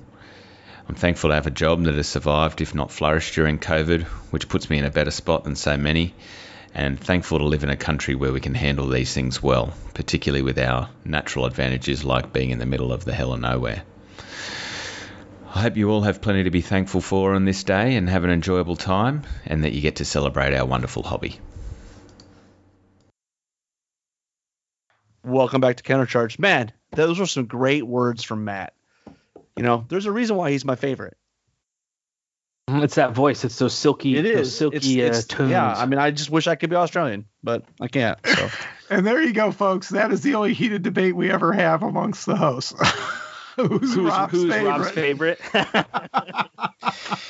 [0.90, 4.50] I'm thankful to have a job that has survived, if not flourished, during COVID, which
[4.50, 6.14] puts me in a better spot than so many,
[6.76, 10.44] and thankful to live in a country where we can handle these things well, particularly
[10.44, 13.84] with our natural advantages like being in the middle of the hell of nowhere.
[15.56, 18.24] I hope you all have plenty to be thankful for on this day and have
[18.24, 21.40] an enjoyable time, and that you get to celebrate our wonderful hobby.
[25.24, 26.40] Welcome back to Countercharge.
[26.40, 28.74] Man, those were some great words from Matt.
[29.56, 31.16] You know, there's a reason why he's my favorite.
[32.68, 33.46] It's that voice.
[33.46, 34.36] It's those silky, it is.
[34.36, 35.52] those silky It's- uh, it's- tones.
[35.52, 38.18] Yeah, I mean, I just wish I could be Australian, but I can't.
[38.26, 38.50] So
[38.90, 39.90] And there you go, folks.
[39.90, 42.74] That is the only heated debate we ever have amongst the hosts.
[43.68, 44.70] who's, who's, Rob's who's favorite?
[44.70, 45.40] Rob's favorite?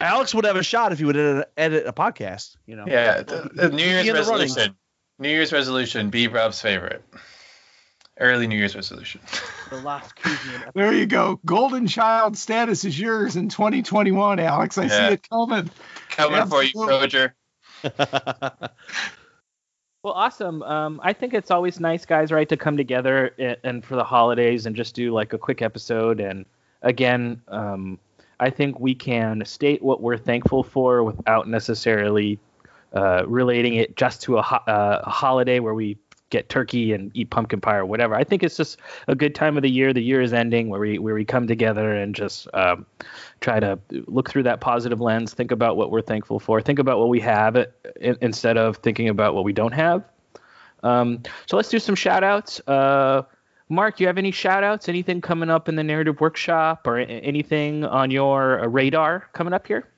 [0.00, 2.56] Alex would have a shot if he would edit, edit a podcast.
[2.66, 2.84] You know.
[2.86, 4.40] Yeah, the, the New Year's Be in the running.
[4.40, 4.76] resolution.
[5.18, 6.10] New Year's resolution.
[6.10, 7.04] Be Rob's favorite.
[8.18, 9.20] Early New Year's resolution.
[9.70, 11.40] the last Koozian There you go.
[11.44, 14.78] Golden child status is yours in 2021, Alex.
[14.78, 15.70] I see it coming.
[16.10, 16.94] Coming for you, Absolutely.
[16.94, 17.34] Roger.
[20.04, 20.62] Well, awesome.
[20.62, 24.04] Um, I think it's always nice, guys, right, to come together and, and for the
[24.04, 26.20] holidays and just do like a quick episode.
[26.20, 26.44] And
[26.82, 27.98] again, um,
[28.38, 32.38] I think we can state what we're thankful for without necessarily
[32.92, 35.96] uh, relating it just to a, ho- uh, a holiday where we
[36.28, 38.14] get turkey and eat pumpkin pie or whatever.
[38.14, 39.94] I think it's just a good time of the year.
[39.94, 42.84] The year is ending where we where we come together and just um,
[43.44, 46.98] try to look through that positive lens, think about what we're thankful for, think about
[46.98, 47.66] what we have
[48.00, 50.02] instead of thinking about what we don't have.
[50.82, 52.60] Um, so let's do some shout outs.
[52.66, 53.22] Uh,
[53.68, 54.88] Mark, you have any shout outs?
[54.88, 59.66] Anything coming up in the narrative workshop or anything on your uh, radar coming up
[59.66, 59.88] here?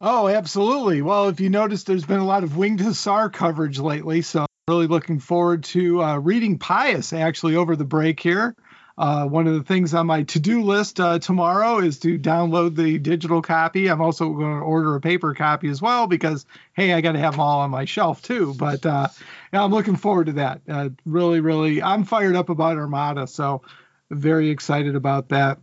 [0.00, 1.02] Oh, absolutely.
[1.02, 4.86] Well, if you notice, there's been a lot of Winged Hussar coverage lately, so really
[4.86, 8.54] looking forward to uh, reading Pious actually over the break here.
[9.00, 12.98] Uh, one of the things on my to-do list uh, tomorrow is to download the
[12.98, 13.88] digital copy.
[13.88, 16.44] I'm also going to order a paper copy as well because,
[16.74, 18.52] hey, I got to have them all on my shelf too.
[18.58, 19.08] But uh,
[19.54, 20.60] yeah, I'm looking forward to that.
[20.68, 23.62] Uh, really, really, I'm fired up about Armada, so
[24.10, 25.60] very excited about that.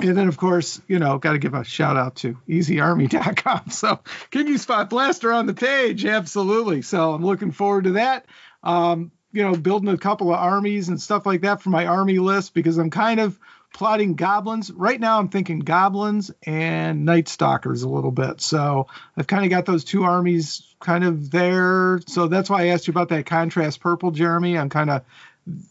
[0.00, 3.64] And then, of course, you know, got to give a shout out to easyarmy.com.
[3.72, 4.00] So,
[4.30, 6.06] can you spot blaster on the page?
[6.06, 6.80] Absolutely.
[6.80, 8.24] So, I'm looking forward to that.
[8.62, 12.20] Um, you know, building a couple of armies and stuff like that for my army
[12.20, 13.38] list because I'm kind of
[13.74, 14.70] plotting goblins.
[14.70, 18.40] Right now, I'm thinking goblins and night stalkers a little bit.
[18.40, 22.00] So, I've kind of got those two armies kind of there.
[22.06, 24.56] So, that's why I asked you about that contrast purple, Jeremy.
[24.56, 25.02] I'm kind of,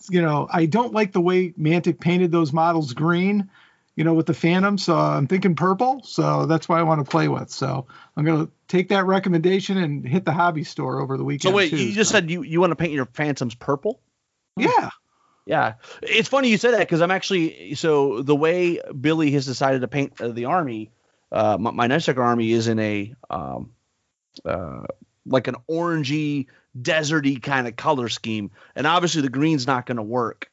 [0.10, 3.50] you know, I don't like the way Mantic painted those models green
[3.96, 4.78] you know, with the Phantom.
[4.78, 6.02] So I'm thinking purple.
[6.04, 7.50] So that's why I want to play with.
[7.50, 7.88] So
[8.18, 11.52] I'm going to take that recommendation and hit the hobby store over the weekend.
[11.52, 12.16] So wait, too, you just so.
[12.16, 14.02] said you, you want to paint your phantoms purple?
[14.58, 14.90] yeah.
[15.46, 19.82] Yeah, it's funny you said that because I'm actually so the way Billy has decided
[19.82, 20.92] to paint the army,
[21.34, 23.72] uh, my, my Nightstalker army is in a um,
[24.46, 24.84] uh,
[25.26, 26.48] like an orangey,
[26.80, 30.50] deserty kind of color scheme, and obviously the green's not going to work.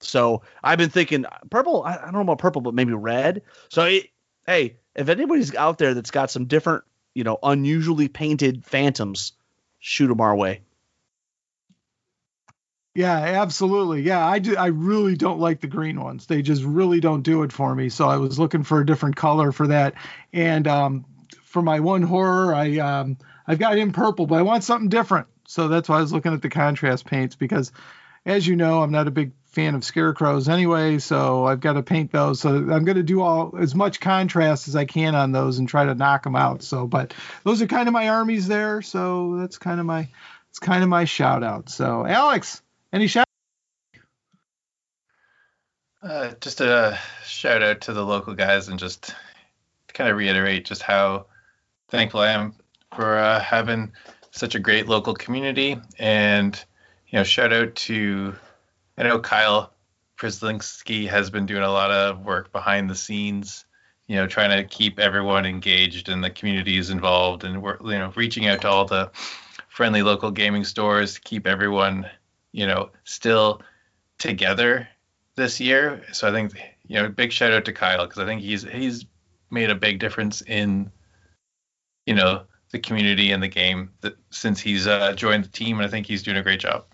[0.00, 1.82] So I've been thinking purple.
[1.82, 3.42] I, I don't know about purple, but maybe red.
[3.68, 4.08] So it,
[4.46, 6.84] hey, if anybody's out there that's got some different,
[7.14, 9.32] you know, unusually painted phantoms,
[9.78, 10.62] shoot them our way.
[12.94, 14.00] Yeah, absolutely.
[14.00, 14.56] Yeah, I do.
[14.56, 16.26] I really don't like the green ones.
[16.26, 17.90] They just really don't do it for me.
[17.90, 19.94] So I was looking for a different color for that.
[20.32, 21.04] And um,
[21.42, 25.26] for my one horror, I um, I've got in purple, but I want something different.
[25.46, 27.70] So that's why I was looking at the contrast paints because
[28.24, 31.82] as you know, I'm not a big fan of scarecrows anyway, so I've got to
[31.82, 32.40] paint those.
[32.40, 35.66] So I'm going to do all as much contrast as I can on those and
[35.66, 36.62] try to knock them out.
[36.62, 38.82] So, but those are kind of my armies there.
[38.82, 40.08] So that's kind of my
[40.50, 41.70] it's kind of my shout out.
[41.70, 42.60] So Alex,
[42.92, 43.24] any shout?
[46.02, 49.04] Uh, just a shout out to the local guys and just
[49.88, 51.26] to kind of reiterate just how
[51.88, 52.54] thankful I am
[52.94, 53.94] for uh, having
[54.32, 56.62] such a great local community and
[57.08, 58.34] you know shout out to
[58.98, 59.72] I know Kyle
[60.16, 63.64] Prislinski has been doing a lot of work behind the scenes
[64.06, 68.12] you know trying to keep everyone engaged and the communities involved and we're you know
[68.16, 69.10] reaching out to all the
[69.68, 72.08] friendly local gaming stores to keep everyone
[72.52, 73.60] you know still
[74.18, 74.88] together
[75.36, 76.02] this year.
[76.12, 76.52] So I think
[76.88, 79.04] you know, big shout out to Kyle because I think he's he's
[79.50, 80.90] made a big difference in
[82.06, 85.86] you know the community and the game that since he's uh, joined the team, and
[85.86, 86.86] I think he's doing a great job.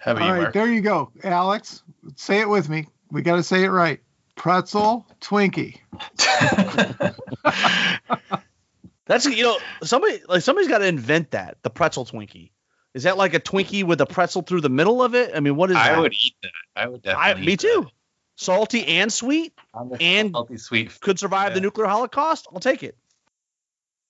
[0.00, 0.54] How about All you, right, Mark?
[0.54, 1.82] there you go, Alex.
[2.16, 2.86] Say it with me.
[3.10, 4.00] We got to say it right.
[4.36, 5.78] Pretzel Twinkie.
[9.06, 12.52] That's you know somebody like somebody's got to invent that the pretzel Twinkie.
[12.94, 15.32] Is that like a Twinkie with a pretzel through the middle of it?
[15.34, 15.98] I mean, what is I that?
[15.98, 16.50] I would eat that.
[16.76, 17.46] I would I, definitely.
[17.46, 17.80] me eat too.
[17.82, 17.90] that.
[18.36, 22.46] Salty and sweet I'm And- salty sweet could survive the nuclear holocaust.
[22.52, 22.96] I'll take it.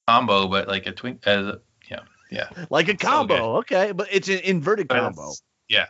[0.07, 1.61] combo, but like a twink as a,
[1.91, 2.49] yeah, yeah.
[2.69, 5.23] Like a So combo, okay, but it's an inverted But combo.
[5.23, 5.87] it's- Yeah.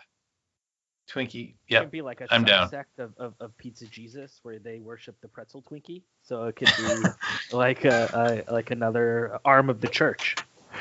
[1.10, 1.48] Twinkie.
[1.50, 1.80] It Yeah.
[1.80, 2.68] could be like a I'm down.
[2.70, 6.02] subsect of, of, of Pizza Jesus where they worship the pretzel Twinkie.
[6.22, 7.08] So it could be
[7.56, 10.36] like a, a like another arm of the church.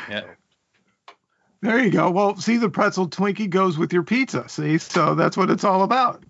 [0.07, 0.25] Yeah.
[1.61, 2.11] There you go.
[2.11, 4.47] Well, see, the pretzel Twinkie goes with your pizza.
[4.47, 6.23] See, so that's what it's all about.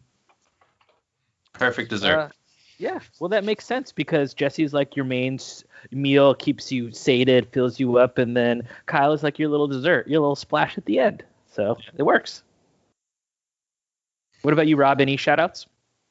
[1.54, 2.18] Perfect dessert.
[2.18, 2.30] Uh,
[2.78, 5.38] yeah, well that makes sense because Jesse's like your main
[5.92, 10.08] meal, keeps you sated, fills you up, and then Kyle is like your little dessert,
[10.08, 11.24] your little splash at the end.
[11.52, 12.44] So it works.
[14.42, 15.02] What about you, Rob?
[15.02, 15.68] Any shout outs?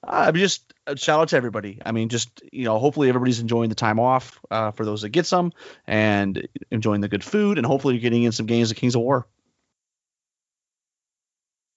[0.06, 1.80] Uh, just uh, shout out to everybody.
[1.84, 5.08] I mean, just you know, hopefully everybody's enjoying the time off uh, for those that
[5.08, 5.52] get some,
[5.86, 9.00] and enjoying the good food, and hopefully you're getting in some games of Kings of
[9.02, 9.26] War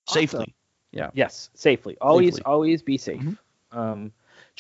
[0.08, 0.54] safely.
[0.92, 1.10] Yeah.
[1.14, 1.98] Yes, safely.
[2.02, 2.44] Always, Safely.
[2.44, 3.22] always be safe.
[3.22, 3.38] Mhm.
[3.72, 4.12] Um,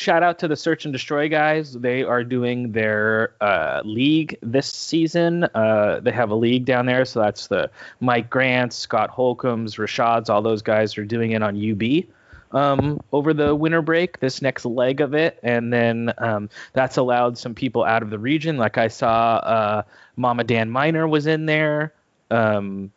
[0.01, 1.73] shout out to the Search and Destroy guys.
[1.73, 5.43] They are doing their uh, league this season.
[5.53, 10.29] Uh, they have a league down there, so that's the Mike Grants, Scott Holcombs, Rashads.
[10.29, 12.05] All those guys are doing it on UB.
[12.53, 17.37] Um, over the winter break, this next leg of it, and then um, that's allowed
[17.37, 18.57] some people out of the region.
[18.57, 19.83] Like I saw, uh,
[20.17, 21.93] Mama Dan Miner was in there.
[22.29, 22.91] Um,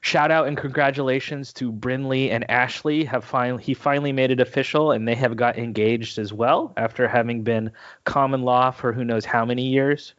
[0.00, 4.92] shout out and congratulations to Brinley and Ashley have finally he finally made it official
[4.92, 7.70] and they have got engaged as well after having been
[8.04, 10.14] common law for who knows how many years.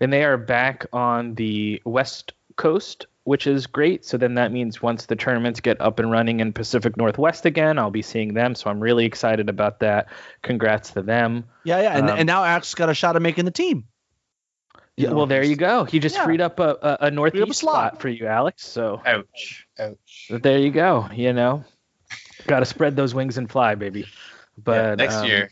[0.00, 4.04] And they are back on the west coast which is great.
[4.04, 7.78] So then that means once the tournaments get up and running in pacific northwest again
[7.78, 8.54] i'll be seeing them.
[8.54, 10.08] So i'm really excited about that.
[10.42, 11.44] Congrats to them.
[11.64, 13.84] Yeah, yeah, and, Um, and now Axe got a shot of making the team.
[14.96, 16.24] You yeah, know, well there you go he just Yeah.
[16.24, 17.92] freed up a, a, a northeast slot.
[17.92, 19.66] spot for you alex so Ouch.
[19.78, 20.28] Ouch.
[20.28, 21.08] But there you go.
[21.12, 21.64] You know,
[22.46, 24.06] got to spread those wings and fly, baby.
[24.66, 25.50] Yeah, But next um, year.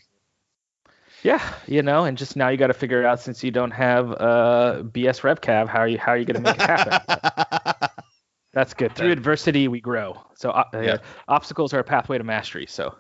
[1.23, 3.71] yeah, you know, and just now you got to figure it out since you don't
[3.73, 5.69] have uh, BS RevCav.
[5.69, 5.99] How are you?
[5.99, 7.01] How are you going to make it happen?
[8.53, 8.95] That's good.
[8.95, 9.13] Through Yeah.
[9.13, 10.19] adversity, we grow.
[10.35, 10.99] So uh, Yeah.
[11.29, 12.67] obstacles are a pathway to mastery.
[12.67, 12.95] So,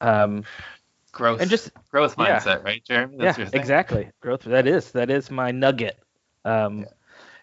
[0.00, 0.44] um,
[1.14, 1.40] Growth.
[1.40, 2.38] and just growth yeah.
[2.38, 3.16] mindset, right, Jeremy?
[3.18, 4.10] That's yeah, your exactly.
[4.20, 4.42] Growth.
[4.42, 5.98] That is that is my nugget.
[6.44, 6.86] Um,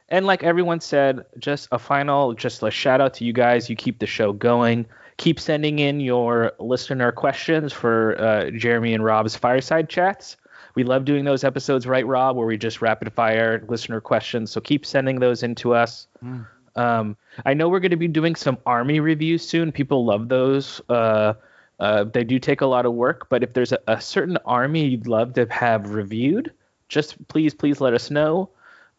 [0.09, 3.69] And like everyone said, just a final, just a shout out to you guys.
[3.69, 4.85] You keep the show going.
[5.15, 10.35] Keep sending in your listener questions for uh, Jeremy and Rob's fireside chats.
[10.75, 14.51] We love doing those episodes, right, Rob, where we just rapid fire listener questions.
[14.51, 16.07] So keep sending those in to us.
[16.21, 16.45] Mm.
[16.75, 19.71] Um, I know we're going to be doing some army reviews soon.
[19.71, 20.81] People love those.
[20.89, 21.33] Uh,
[21.81, 24.85] uh, they do take a lot of work, but if there's a, a certain army
[24.85, 26.53] you'd love to have reviewed,
[26.87, 28.51] just please, please let us know.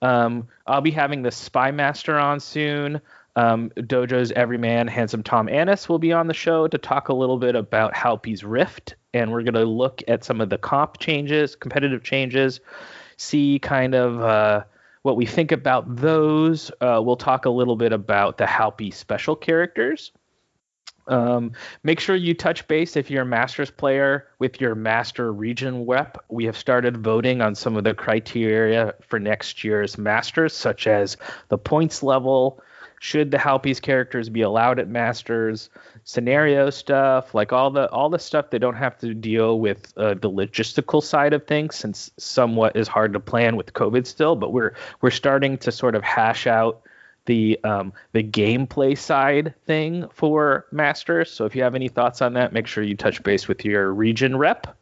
[0.02, 3.00] Um, I'll be having the Spy Master on soon.
[3.36, 7.38] Um, Dojo's Everyman, Handsome Tom Annis, will be on the show to talk a little
[7.38, 11.54] bit about Halpi's Rift, and we're going to look at some of the comp changes,
[11.54, 12.58] competitive changes,
[13.16, 14.64] see kind of uh,
[15.02, 16.72] what we think about those.
[16.80, 20.10] Uh, we'll talk a little bit about the Halpy special characters.
[21.08, 25.86] Um, make sure you touch base if you're a Masters player with your Master Region
[25.86, 26.22] rep.
[26.28, 31.16] We have started voting on some of the criteria for next year's Masters, such as
[31.48, 32.62] the points level,
[33.02, 35.70] should the Halpi's characters be allowed at Masters,
[36.04, 40.14] scenario stuff, like all the all the stuff they don't have to deal with uh,
[40.14, 44.36] the logistical side of things, since somewhat is hard to plan with COVID still.
[44.36, 46.82] But we're we're starting to sort of hash out
[47.26, 51.30] the um, the gameplay side thing for Masters.
[51.30, 53.92] So if you have any thoughts on that, make sure you touch base with your
[53.92, 54.76] region rep.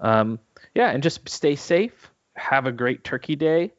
[0.00, 0.38] Um,
[0.74, 2.10] yeah, and just stay safe.
[2.34, 3.72] Have a great Turkey Day.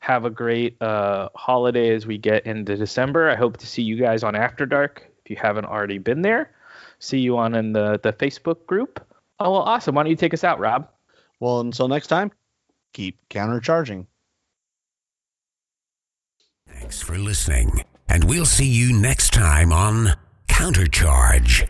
[0.00, 3.30] Have a great uh, holiday as we get into December.
[3.30, 6.50] I hope to see you guys on After Dark if you haven't already been there.
[6.98, 9.04] See you on in the the Facebook group.
[9.40, 9.94] Oh well, awesome.
[9.94, 10.88] Why don't you take us out, Rob?
[11.40, 12.30] Well, until next time,
[12.92, 14.06] keep countercharging.
[16.84, 20.10] Thanks for listening, and we'll see you next time on
[20.48, 21.66] Countercharge.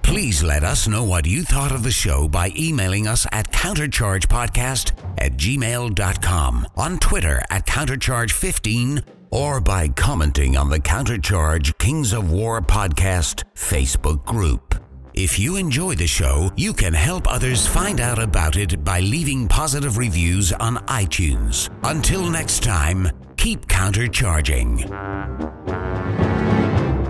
[0.00, 4.92] Please let us know what you thought of the show by emailing us at counterchargepodcast
[5.18, 12.62] at gmail.com, on Twitter at countercharge15, or by commenting on the Countercharge Kings of War
[12.62, 14.82] podcast Facebook group.
[15.14, 19.46] If you enjoy the show, you can help others find out about it by leaving
[19.46, 21.70] positive reviews on iTunes.
[21.84, 24.90] Until next time, keep countercharging.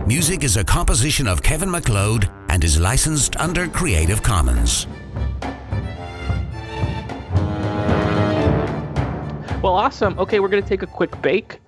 [0.07, 4.87] Music is a composition of Kevin MacLeod and is licensed under Creative Commons.
[9.63, 10.19] Well, awesome.
[10.19, 11.59] Okay, we're gonna take a quick bake.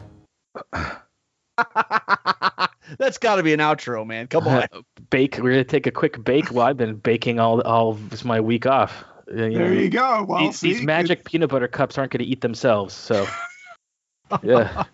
[2.99, 4.27] That's got to be an outro, man.
[4.29, 4.67] Come on.
[5.11, 5.39] bake.
[5.39, 6.51] We're gonna take a quick bake.
[6.51, 9.05] Well, I've been baking all all of my week off.
[9.31, 10.25] Uh, you There you go.
[10.29, 12.95] Well, these, these see, magic peanut butter cups aren't gonna eat themselves.
[12.95, 13.27] So,
[14.43, 14.85] yeah.